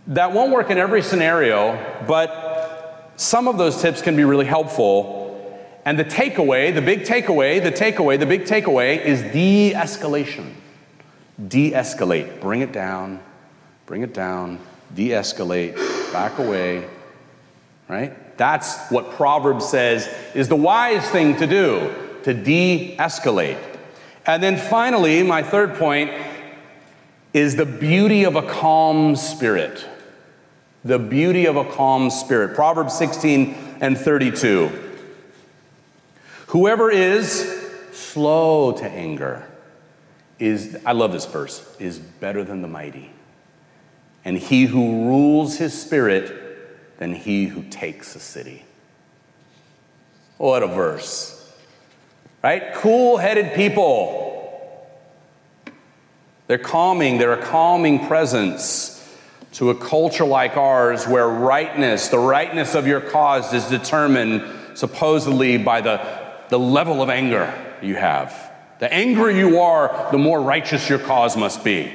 that 0.07 0.31
won't 0.31 0.51
work 0.51 0.69
in 0.69 0.77
every 0.77 1.01
scenario, 1.01 2.03
but 2.07 3.13
some 3.15 3.47
of 3.47 3.57
those 3.57 3.81
tips 3.81 4.01
can 4.01 4.15
be 4.15 4.23
really 4.23 4.45
helpful. 4.45 5.19
And 5.85 5.97
the 5.97 6.05
takeaway, 6.05 6.73
the 6.73 6.81
big 6.81 7.01
takeaway, 7.03 7.61
the 7.63 7.71
takeaway, 7.71 8.19
the 8.19 8.25
big 8.25 8.43
takeaway 8.43 9.03
is 9.03 9.21
de 9.33 9.73
escalation. 9.73 10.53
De 11.47 11.71
escalate. 11.71 12.39
Bring 12.39 12.61
it 12.61 12.71
down, 12.71 13.19
bring 13.85 14.01
it 14.03 14.13
down, 14.13 14.59
de 14.93 15.09
escalate, 15.09 15.75
back 16.13 16.37
away, 16.37 16.87
right? 17.87 18.30
That's 18.41 18.89
what 18.89 19.11
Proverbs 19.11 19.69
says 19.69 20.11
is 20.33 20.47
the 20.47 20.55
wise 20.55 21.07
thing 21.11 21.37
to 21.37 21.45
do, 21.45 21.93
to 22.23 22.33
de 22.33 22.97
escalate. 22.97 23.59
And 24.25 24.41
then 24.41 24.57
finally, 24.57 25.21
my 25.21 25.43
third 25.43 25.75
point 25.75 26.09
is 27.35 27.55
the 27.55 27.67
beauty 27.67 28.23
of 28.23 28.35
a 28.35 28.41
calm 28.41 29.15
spirit. 29.15 29.85
The 30.83 30.97
beauty 30.97 31.45
of 31.45 31.55
a 31.55 31.65
calm 31.65 32.09
spirit. 32.09 32.55
Proverbs 32.55 32.97
16 32.97 33.77
and 33.79 33.95
32. 33.95 34.71
Whoever 36.47 36.89
is 36.89 37.43
slow 37.91 38.71
to 38.71 38.85
anger 38.85 39.47
is, 40.39 40.79
I 40.83 40.93
love 40.93 41.11
this 41.11 41.27
verse, 41.27 41.75
is 41.77 41.99
better 41.99 42.43
than 42.43 42.63
the 42.63 42.67
mighty. 42.67 43.11
And 44.25 44.35
he 44.35 44.65
who 44.65 45.05
rules 45.05 45.57
his 45.57 45.79
spirit 45.79 46.50
than 47.01 47.13
he 47.13 47.47
who 47.47 47.63
takes 47.63 48.15
a 48.15 48.19
city. 48.19 48.63
What 50.37 50.61
a 50.61 50.67
verse. 50.67 51.51
Right? 52.43 52.75
Cool 52.75 53.17
headed 53.17 53.55
people. 53.55 54.87
They're 56.45 56.59
calming, 56.59 57.17
they're 57.17 57.33
a 57.33 57.41
calming 57.41 58.05
presence 58.05 59.03
to 59.53 59.71
a 59.71 59.75
culture 59.75 60.25
like 60.25 60.57
ours 60.57 61.07
where 61.07 61.27
rightness, 61.27 62.09
the 62.09 62.19
rightness 62.19 62.75
of 62.75 62.85
your 62.85 63.01
cause, 63.01 63.51
is 63.51 63.65
determined 63.65 64.43
supposedly 64.77 65.57
by 65.57 65.81
the, 65.81 66.07
the 66.49 66.59
level 66.59 67.01
of 67.01 67.09
anger 67.09 67.51
you 67.81 67.95
have. 67.95 68.51
The 68.77 68.93
angrier 68.93 69.35
you 69.35 69.59
are, 69.59 70.11
the 70.11 70.19
more 70.19 70.39
righteous 70.39 70.87
your 70.87 70.99
cause 70.99 71.35
must 71.35 71.63
be. 71.63 71.91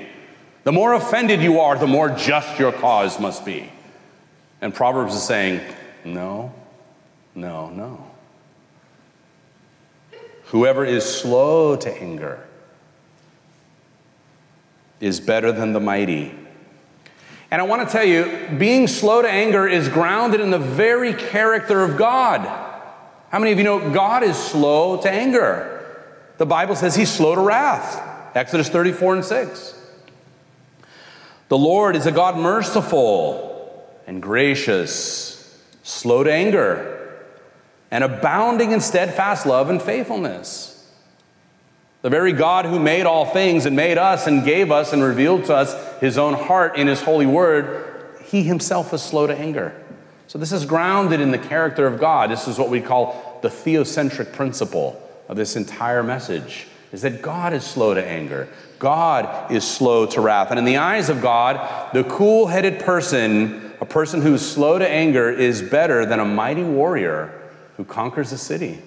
The 0.65 0.73
more 0.73 0.95
offended 0.95 1.43
you 1.43 1.61
are, 1.61 1.79
the 1.79 1.87
more 1.87 2.11
just 2.11 2.59
your 2.59 2.73
cause 2.73 3.21
must 3.21 3.45
be. 3.45 3.71
And 4.61 4.75
Proverbs 4.75 5.15
is 5.15 5.23
saying, 5.23 5.61
no, 6.05 6.53
no, 7.35 7.71
no. 7.71 8.11
Whoever 10.47 10.85
is 10.85 11.05
slow 11.05 11.77
to 11.77 11.93
anger 11.93 12.47
is 15.01 15.21
better 15.21 15.53
than 15.53 15.73
the 15.73 15.81
mighty. 15.81 16.35
And 17.51 17.61
I 17.61 17.65
want 17.65 17.87
to 17.87 17.93
tell 17.93 18.05
you, 18.05 18.49
being 18.59 18.87
slow 18.87 19.23
to 19.23 19.29
anger 19.29 19.69
is 19.69 19.89
grounded 19.89 20.41
in 20.41 20.51
the 20.51 20.59
very 20.59 21.15
character 21.15 21.83
of 21.83 21.97
God. 21.97 22.41
How 23.31 23.39
many 23.39 23.53
of 23.53 23.59
you 23.59 23.65
know 23.65 23.91
God 23.91 24.23
is 24.23 24.37
slow 24.37 25.01
to 25.03 25.11
anger? 25.11 25.73
The 26.39 26.47
Bible 26.47 26.77
says 26.77 26.95
he's 26.95 27.11
slow 27.11 27.35
to 27.35 27.41
wrath. 27.41 28.03
Exodus 28.37 28.69
34 28.69 29.17
and 29.17 29.25
6. 29.25 29.75
The 31.49 31.59
Lord 31.59 31.97
is 31.97 32.07
a 32.07 32.13
God 32.13 32.37
merciful 32.37 33.56
and 34.07 34.23
gracious, 34.23 35.61
slow 35.83 36.25
to 36.25 36.33
anger 36.33 36.97
and 37.91 38.05
abounding 38.05 38.73
in 38.73 38.81
steadfast 38.81 39.47
love 39.47 39.71
and 39.71 39.81
faithfulness. 39.81 40.73
The 42.03 42.11
very 42.11 42.33
God 42.33 42.67
who 42.67 42.79
made 42.79 43.07
all 43.07 43.25
things 43.25 43.67
and 43.67 43.75
made 43.75 43.99
us 43.99 44.27
and 44.27 44.45
gave 44.45 44.71
us 44.71 44.93
and 44.93 45.03
revealed 45.03 45.47
to 45.47 45.55
us 45.55 46.01
his 46.01 46.19
own 46.19 46.35
heart 46.35 46.77
in 46.77 46.87
his 46.87 47.03
holy 47.03 47.27
word, 47.27 48.15
he 48.25 48.43
himself 48.43 48.93
is 48.93 49.03
slow 49.03 49.27
to 49.27 49.37
anger. 49.37 49.75
So, 50.29 50.39
this 50.39 50.53
is 50.53 50.65
grounded 50.65 51.21
in 51.21 51.31
the 51.31 51.39
character 51.39 51.87
of 51.87 52.01
God. 52.01 52.31
This 52.31 52.49
is 52.49 52.59
what 52.59 52.69
we 52.69 52.81
call 52.81 53.39
the 53.43 53.49
theocentric 53.49 54.33
principle 54.33 55.01
of 55.29 55.37
this 55.37 55.57
entire 55.57 56.03
message 56.03 56.67
is 56.93 57.03
that 57.03 57.23
God 57.23 57.53
is 57.53 57.65
slow 57.65 57.95
to 57.95 58.05
anger. 58.05 58.49
God 58.79 59.51
is 59.51 59.65
slow 59.65 60.07
to 60.07 60.21
wrath. 60.21 60.51
And 60.51 60.59
in 60.59 60.65
the 60.65 60.77
eyes 60.77 61.09
of 61.09 61.21
God, 61.21 61.93
the 61.93 62.05
cool 62.05 62.47
headed 62.47 62.81
person, 62.81 63.66
a 63.81 63.87
person 63.87 64.23
who's 64.23 64.43
slow 64.43 64.79
to 64.79 64.89
anger, 64.89 65.31
is 65.31 65.63
better 65.63 66.07
than 66.07 66.21
a 66.21 66.25
mighty 66.25 66.63
warrior 66.63 67.33
who 67.77 67.85
conquers 67.85 68.33
a 68.33 68.39
city. 68.39 68.79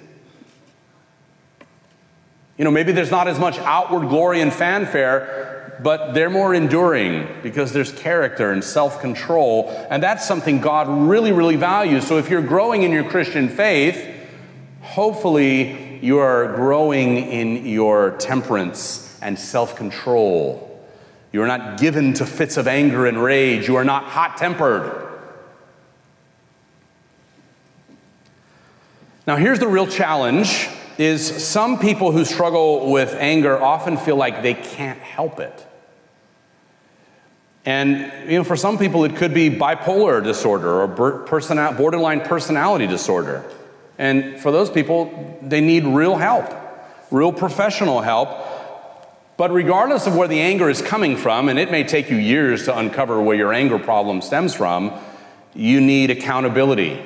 You 2.57 2.65
know, 2.65 2.71
maybe 2.71 2.91
there's 2.91 3.11
not 3.11 3.27
as 3.27 3.39
much 3.39 3.57
outward 3.59 4.09
glory 4.09 4.41
and 4.41 4.51
fanfare, 4.51 5.79
but 5.81 6.13
they're 6.13 6.29
more 6.29 6.53
enduring 6.53 7.27
because 7.41 7.71
there's 7.71 7.91
character 7.91 8.51
and 8.51 8.63
self 8.63 8.99
control. 8.99 9.69
And 9.89 10.03
that's 10.03 10.27
something 10.27 10.59
God 10.59 10.89
really, 10.89 11.31
really 11.31 11.55
values. 11.55 12.05
So 12.05 12.17
if 12.17 12.29
you're 12.29 12.41
growing 12.41 12.83
in 12.83 12.91
your 12.91 13.05
Christian 13.09 13.47
faith, 13.47 14.05
hopefully 14.81 15.99
you 16.01 16.19
are 16.19 16.53
growing 16.53 17.17
in 17.17 17.65
your 17.65 18.11
temperance 18.17 19.17
and 19.21 19.39
self 19.39 19.75
control. 19.75 20.68
You 21.31 21.41
are 21.43 21.47
not 21.47 21.79
given 21.79 22.13
to 22.15 22.25
fits 22.25 22.57
of 22.57 22.67
anger 22.67 23.05
and 23.05 23.21
rage. 23.21 23.67
You 23.67 23.75
are 23.75 23.83
not 23.83 24.05
hot 24.05 24.37
tempered. 24.37 25.07
Now, 29.27 29.35
here's 29.35 29.59
the 29.59 29.67
real 29.67 29.85
challenge 29.85 30.67
is 30.97 31.45
some 31.45 31.79
people 31.79 32.11
who 32.11 32.25
struggle 32.25 32.91
with 32.91 33.13
anger 33.13 33.61
often 33.61 33.95
feel 33.95 34.15
like 34.15 34.41
they 34.41 34.53
can't 34.53 34.99
help 34.99 35.39
it. 35.39 35.65
And 37.63 38.11
you 38.29 38.39
know, 38.39 38.43
for 38.43 38.55
some 38.55 38.77
people, 38.77 39.03
it 39.05 39.15
could 39.15 39.33
be 39.33 39.49
bipolar 39.49 40.23
disorder 40.23 40.81
or 40.81 40.87
borderline 40.87 42.21
personality 42.21 42.87
disorder. 42.87 43.45
And 43.97 44.39
for 44.39 44.51
those 44.51 44.69
people, 44.69 45.37
they 45.41 45.61
need 45.61 45.85
real 45.85 46.15
help, 46.15 46.51
real 47.11 47.31
professional 47.31 48.01
help. 48.01 48.29
But 49.39 49.53
regardless 49.53 50.05
of 50.05 50.17
where 50.17 50.27
the 50.27 50.41
anger 50.41 50.69
is 50.69 50.81
coming 50.81 51.15
from, 51.15 51.47
and 51.47 51.57
it 51.57 51.71
may 51.71 51.85
take 51.85 52.09
you 52.09 52.17
years 52.17 52.65
to 52.65 52.77
uncover 52.77 53.21
where 53.21 53.37
your 53.37 53.53
anger 53.53 53.79
problem 53.79 54.21
stems 54.21 54.53
from, 54.53 54.91
you 55.55 55.79
need 55.79 56.11
accountability. 56.11 57.01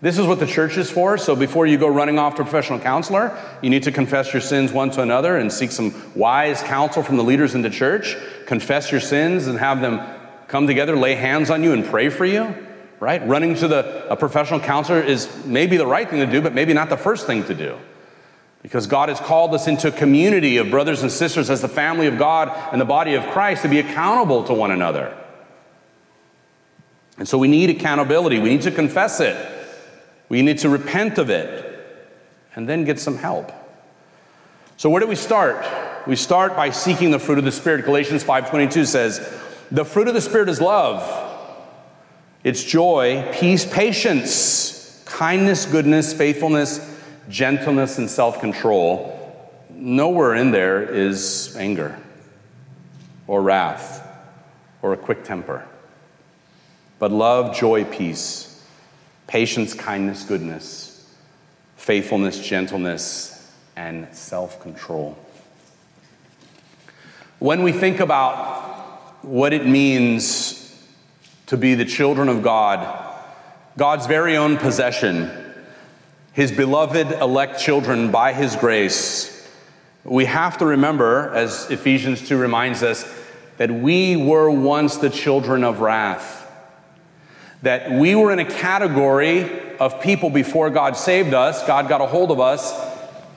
This 0.00 0.16
is 0.16 0.26
what 0.26 0.40
the 0.40 0.46
church 0.46 0.78
is 0.78 0.90
for. 0.90 1.18
So 1.18 1.36
before 1.36 1.66
you 1.66 1.76
go 1.76 1.86
running 1.86 2.18
off 2.18 2.36
to 2.36 2.40
a 2.40 2.44
professional 2.46 2.78
counselor, 2.78 3.38
you 3.60 3.68
need 3.68 3.82
to 3.82 3.92
confess 3.92 4.32
your 4.32 4.40
sins 4.40 4.72
one 4.72 4.90
to 4.92 5.02
another 5.02 5.36
and 5.36 5.52
seek 5.52 5.70
some 5.70 5.94
wise 6.14 6.62
counsel 6.62 7.02
from 7.02 7.18
the 7.18 7.24
leaders 7.24 7.54
in 7.54 7.60
the 7.60 7.68
church. 7.68 8.16
Confess 8.46 8.90
your 8.90 9.02
sins 9.02 9.46
and 9.46 9.58
have 9.58 9.82
them 9.82 10.00
come 10.48 10.66
together, 10.66 10.96
lay 10.96 11.14
hands 11.14 11.50
on 11.50 11.62
you, 11.62 11.74
and 11.74 11.84
pray 11.84 12.08
for 12.08 12.24
you. 12.24 12.54
Right? 13.00 13.22
Running 13.28 13.54
to 13.56 13.68
the, 13.68 14.10
a 14.10 14.16
professional 14.16 14.60
counselor 14.60 15.02
is 15.02 15.28
maybe 15.44 15.76
the 15.76 15.86
right 15.86 16.08
thing 16.08 16.20
to 16.20 16.26
do, 16.26 16.40
but 16.40 16.54
maybe 16.54 16.72
not 16.72 16.88
the 16.88 16.96
first 16.96 17.26
thing 17.26 17.44
to 17.44 17.54
do. 17.54 17.76
Because 18.62 18.86
God 18.86 19.08
has 19.08 19.18
called 19.20 19.54
us 19.54 19.66
into 19.66 19.88
a 19.88 19.92
community 19.92 20.58
of 20.58 20.70
brothers 20.70 21.02
and 21.02 21.10
sisters 21.10 21.48
as 21.48 21.62
the 21.62 21.68
family 21.68 22.06
of 22.06 22.18
God 22.18 22.50
and 22.72 22.80
the 22.80 22.84
body 22.84 23.14
of 23.14 23.26
Christ 23.28 23.62
to 23.62 23.68
be 23.68 23.78
accountable 23.78 24.44
to 24.44 24.52
one 24.52 24.70
another. 24.70 25.16
And 27.16 27.26
so 27.26 27.38
we 27.38 27.48
need 27.48 27.70
accountability. 27.70 28.38
We 28.38 28.50
need 28.50 28.62
to 28.62 28.70
confess 28.70 29.20
it. 29.20 29.36
We 30.28 30.42
need 30.42 30.58
to 30.58 30.68
repent 30.68 31.18
of 31.18 31.30
it 31.30 31.66
and 32.54 32.68
then 32.68 32.84
get 32.84 32.98
some 32.98 33.16
help. 33.16 33.52
So 34.76 34.88
where 34.88 35.00
do 35.00 35.06
we 35.06 35.16
start? 35.16 35.66
We 36.06 36.16
start 36.16 36.56
by 36.56 36.70
seeking 36.70 37.10
the 37.10 37.18
fruit 37.18 37.38
of 37.38 37.44
the 37.44 37.52
spirit. 37.52 37.84
Galatians 37.84 38.22
5:22 38.22 38.86
says, 38.86 39.20
"The 39.70 39.84
fruit 39.84 40.08
of 40.08 40.14
the 40.14 40.20
spirit 40.20 40.48
is 40.48 40.60
love. 40.60 41.02
It's 42.42 42.64
joy, 42.64 43.26
peace, 43.32 43.66
patience, 43.66 45.02
kindness, 45.04 45.66
goodness, 45.66 46.14
faithfulness, 46.14 46.80
gentleness 47.28 47.98
and 47.98 48.10
self-control." 48.10 49.16
Nowhere 49.70 50.34
in 50.34 50.50
there 50.50 50.82
is 50.82 51.56
anger 51.56 51.96
or 53.26 53.40
wrath 53.42 54.06
or 54.82 54.92
a 54.92 54.96
quick 54.96 55.24
temper. 55.24 55.64
But 56.98 57.12
love, 57.12 57.56
joy, 57.56 57.84
peace, 57.84 58.62
patience, 59.26 59.72
kindness, 59.72 60.24
goodness, 60.24 61.06
faithfulness, 61.76 62.40
gentleness, 62.40 63.50
and 63.76 64.08
self 64.12 64.60
control. 64.60 65.16
When 67.38 67.62
we 67.62 67.72
think 67.72 68.00
about 68.00 69.24
what 69.24 69.54
it 69.54 69.66
means 69.66 70.76
to 71.46 71.56
be 71.56 71.74
the 71.74 71.86
children 71.86 72.28
of 72.28 72.42
God, 72.42 72.86
God's 73.78 74.06
very 74.06 74.36
own 74.36 74.58
possession, 74.58 75.30
His 76.32 76.52
beloved 76.52 77.12
elect 77.12 77.60
children 77.60 78.10
by 78.10 78.32
His 78.32 78.56
grace, 78.56 79.48
we 80.04 80.24
have 80.24 80.58
to 80.58 80.66
remember, 80.66 81.34
as 81.34 81.70
Ephesians 81.70 82.26
2 82.26 82.36
reminds 82.36 82.82
us, 82.82 83.04
that 83.56 83.70
we 83.70 84.16
were 84.16 84.50
once 84.50 84.96
the 84.96 85.10
children 85.10 85.64
of 85.64 85.80
wrath 85.80 86.40
that 87.62 87.90
we 87.90 88.14
were 88.14 88.32
in 88.32 88.38
a 88.38 88.44
category 88.44 89.76
of 89.78 90.00
people 90.00 90.30
before 90.30 90.70
God 90.70 90.96
saved 90.96 91.34
us, 91.34 91.66
God 91.66 91.88
got 91.88 92.00
a 92.00 92.06
hold 92.06 92.30
of 92.30 92.40
us, 92.40 92.72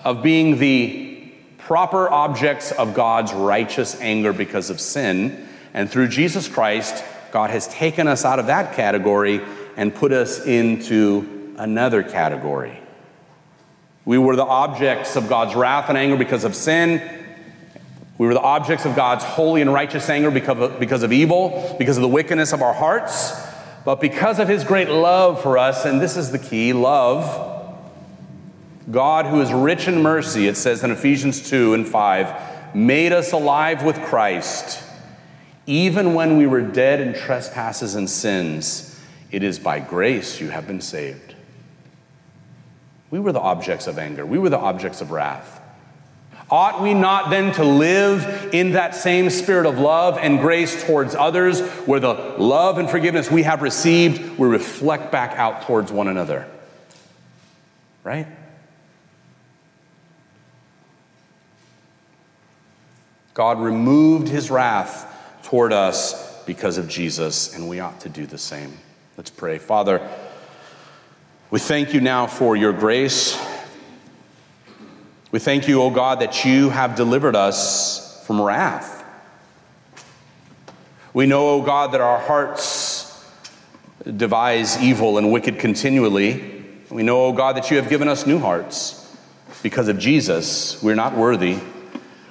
of 0.03 0.23
being 0.23 0.59
the 0.59 1.31
proper 1.57 2.09
objects 2.09 2.71
of 2.71 2.93
God's 2.93 3.33
righteous 3.33 3.99
anger 4.01 4.33
because 4.33 4.69
of 4.69 4.79
sin. 4.79 5.47
And 5.73 5.89
through 5.89 6.09
Jesus 6.09 6.47
Christ, 6.47 7.03
God 7.31 7.49
has 7.49 7.67
taken 7.67 8.07
us 8.07 8.25
out 8.25 8.39
of 8.39 8.47
that 8.47 8.75
category 8.75 9.41
and 9.75 9.93
put 9.93 10.11
us 10.11 10.45
into 10.45 11.55
another 11.57 12.03
category. 12.03 12.79
We 14.05 14.17
were 14.17 14.35
the 14.35 14.45
objects 14.45 15.15
of 15.15 15.29
God's 15.29 15.55
wrath 15.55 15.89
and 15.89 15.97
anger 15.97 16.17
because 16.17 16.43
of 16.43 16.55
sin. 16.55 17.01
We 18.17 18.27
were 18.27 18.33
the 18.33 18.41
objects 18.41 18.85
of 18.85 18.95
God's 18.95 19.23
holy 19.23 19.61
and 19.61 19.73
righteous 19.73 20.09
anger 20.09 20.29
because 20.29 20.59
of, 20.59 20.79
because 20.79 21.03
of 21.03 21.11
evil, 21.11 21.75
because 21.79 21.97
of 21.97 22.01
the 22.01 22.09
wickedness 22.09 22.53
of 22.53 22.61
our 22.61 22.73
hearts. 22.73 23.33
But 23.85 23.99
because 23.99 24.39
of 24.39 24.47
his 24.47 24.63
great 24.63 24.89
love 24.89 25.41
for 25.41 25.57
us, 25.57 25.85
and 25.85 25.99
this 25.99 26.15
is 26.15 26.31
the 26.31 26.39
key 26.39 26.73
love, 26.73 27.51
God, 28.89 29.25
who 29.25 29.41
is 29.41 29.51
rich 29.51 29.87
in 29.87 30.01
mercy, 30.01 30.47
it 30.47 30.57
says 30.57 30.83
in 30.83 30.91
Ephesians 30.91 31.49
2 31.49 31.73
and 31.73 31.87
5, 31.87 32.75
made 32.75 33.13
us 33.13 33.31
alive 33.31 33.83
with 33.83 34.01
Christ, 34.03 34.83
even 35.65 36.13
when 36.13 36.37
we 36.37 36.45
were 36.45 36.61
dead 36.61 36.99
in 36.99 37.13
trespasses 37.13 37.95
and 37.95 38.09
sins, 38.09 38.99
it 39.31 39.43
is 39.43 39.59
by 39.59 39.79
grace 39.79 40.41
you 40.41 40.49
have 40.49 40.67
been 40.67 40.81
saved. 40.81 41.32
We 43.13 43.19
were 43.19 43.31
the 43.31 43.39
objects 43.39 43.85
of 43.85 43.99
anger, 43.99 44.25
we 44.25 44.39
were 44.39 44.49
the 44.49 44.57
objects 44.57 44.99
of 44.99 45.11
wrath. 45.11 45.61
Ought 46.49 46.81
we 46.81 46.95
not 46.95 47.29
then 47.29 47.53
to 47.53 47.63
live 47.63 48.55
in 48.55 48.71
that 48.71 48.95
same 48.95 49.29
spirit 49.29 49.67
of 49.67 49.77
love 49.77 50.17
and 50.17 50.39
grace 50.39 50.83
towards 50.83 51.13
others, 51.13 51.61
where 51.85 51.99
the 51.99 52.13
love 52.39 52.79
and 52.79 52.89
forgiveness 52.89 53.29
we 53.29 53.43
have 53.43 53.61
received, 53.61 54.39
we 54.39 54.47
reflect 54.47 55.11
back 55.11 55.37
out 55.37 55.61
towards 55.61 55.91
one 55.91 56.07
another? 56.07 56.49
Right? 58.03 58.25
God 63.35 63.59
removed 63.59 64.27
his 64.27 64.49
wrath 64.49 65.05
toward 65.43 65.71
us 65.71 66.43
because 66.45 66.79
of 66.79 66.87
Jesus, 66.87 67.53
and 67.53 67.69
we 67.69 67.79
ought 67.79 67.99
to 67.99 68.09
do 68.09 68.25
the 68.25 68.39
same. 68.39 68.75
Let's 69.17 69.29
pray. 69.29 69.59
Father, 69.59 69.99
we 71.53 71.59
thank 71.59 71.93
you 71.93 72.01
now 72.01 72.25
for 72.25 72.55
your 72.55 72.73
grace. 72.73 73.39
We 75.29 75.37
thank 75.37 75.67
you, 75.67 75.83
O 75.83 75.91
God, 75.91 76.21
that 76.21 76.45
you 76.45 76.71
have 76.71 76.95
delivered 76.95 77.35
us 77.35 78.25
from 78.25 78.41
wrath. 78.41 79.05
We 81.13 81.27
know, 81.27 81.49
O 81.49 81.61
God, 81.61 81.91
that 81.91 82.01
our 82.01 82.17
hearts 82.17 83.23
devise 84.03 84.81
evil 84.81 85.19
and 85.19 85.31
wicked 85.31 85.59
continually. 85.59 86.65
We 86.89 87.03
know, 87.03 87.25
O 87.25 87.33
God, 87.33 87.55
that 87.57 87.69
you 87.69 87.77
have 87.77 87.87
given 87.87 88.07
us 88.07 88.25
new 88.25 88.39
hearts 88.39 89.15
because 89.61 89.89
of 89.89 89.99
Jesus. 89.99 90.81
We're 90.81 90.95
not 90.95 91.15
worthy. 91.15 91.59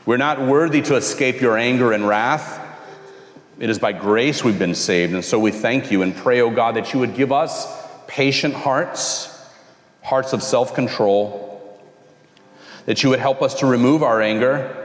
We're 0.04 0.16
not 0.16 0.40
worthy 0.40 0.82
to 0.82 0.96
escape 0.96 1.40
your 1.40 1.56
anger 1.56 1.92
and 1.92 2.08
wrath. 2.08 2.58
It 3.60 3.70
is 3.70 3.78
by 3.78 3.92
grace 3.92 4.42
we've 4.42 4.58
been 4.58 4.74
saved. 4.74 5.14
And 5.14 5.24
so 5.24 5.38
we 5.38 5.52
thank 5.52 5.92
you 5.92 6.02
and 6.02 6.12
pray, 6.12 6.40
O 6.40 6.50
God, 6.50 6.74
that 6.74 6.92
you 6.92 6.98
would 6.98 7.14
give 7.14 7.30
us 7.30 7.81
patient 8.12 8.52
hearts, 8.52 9.42
hearts 10.02 10.34
of 10.34 10.42
self 10.42 10.74
control, 10.74 11.80
that 12.84 13.02
you 13.02 13.08
would 13.08 13.18
help 13.18 13.40
us 13.40 13.54
to 13.60 13.66
remove 13.66 14.02
our 14.02 14.20
anger. 14.20 14.78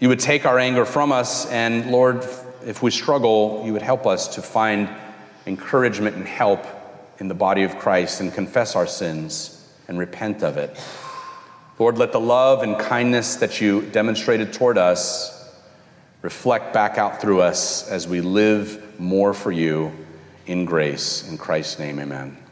You 0.00 0.08
would 0.08 0.20
take 0.20 0.46
our 0.46 0.58
anger 0.58 0.86
from 0.86 1.12
us, 1.12 1.46
and 1.50 1.90
Lord, 1.90 2.26
if 2.64 2.82
we 2.82 2.90
struggle, 2.90 3.62
you 3.64 3.74
would 3.74 3.82
help 3.82 4.06
us 4.06 4.28
to 4.36 4.42
find 4.42 4.88
encouragement 5.46 6.16
and 6.16 6.26
help 6.26 6.64
in 7.18 7.28
the 7.28 7.34
body 7.34 7.62
of 7.62 7.78
Christ 7.78 8.20
and 8.20 8.32
confess 8.32 8.74
our 8.74 8.86
sins 8.86 9.68
and 9.86 9.98
repent 9.98 10.42
of 10.42 10.56
it. 10.56 10.78
Lord, 11.78 11.98
let 11.98 12.12
the 12.12 12.20
love 12.20 12.62
and 12.62 12.78
kindness 12.78 13.36
that 13.36 13.60
you 13.60 13.82
demonstrated 13.82 14.54
toward 14.54 14.78
us 14.78 15.54
reflect 16.22 16.72
back 16.72 16.96
out 16.96 17.20
through 17.20 17.42
us 17.42 17.86
as 17.88 18.08
we 18.08 18.22
live 18.22 18.98
more 18.98 19.34
for 19.34 19.52
you 19.52 19.92
in 20.46 20.64
grace. 20.64 21.28
In 21.28 21.36
Christ's 21.36 21.78
name, 21.78 21.98
amen. 21.98 22.45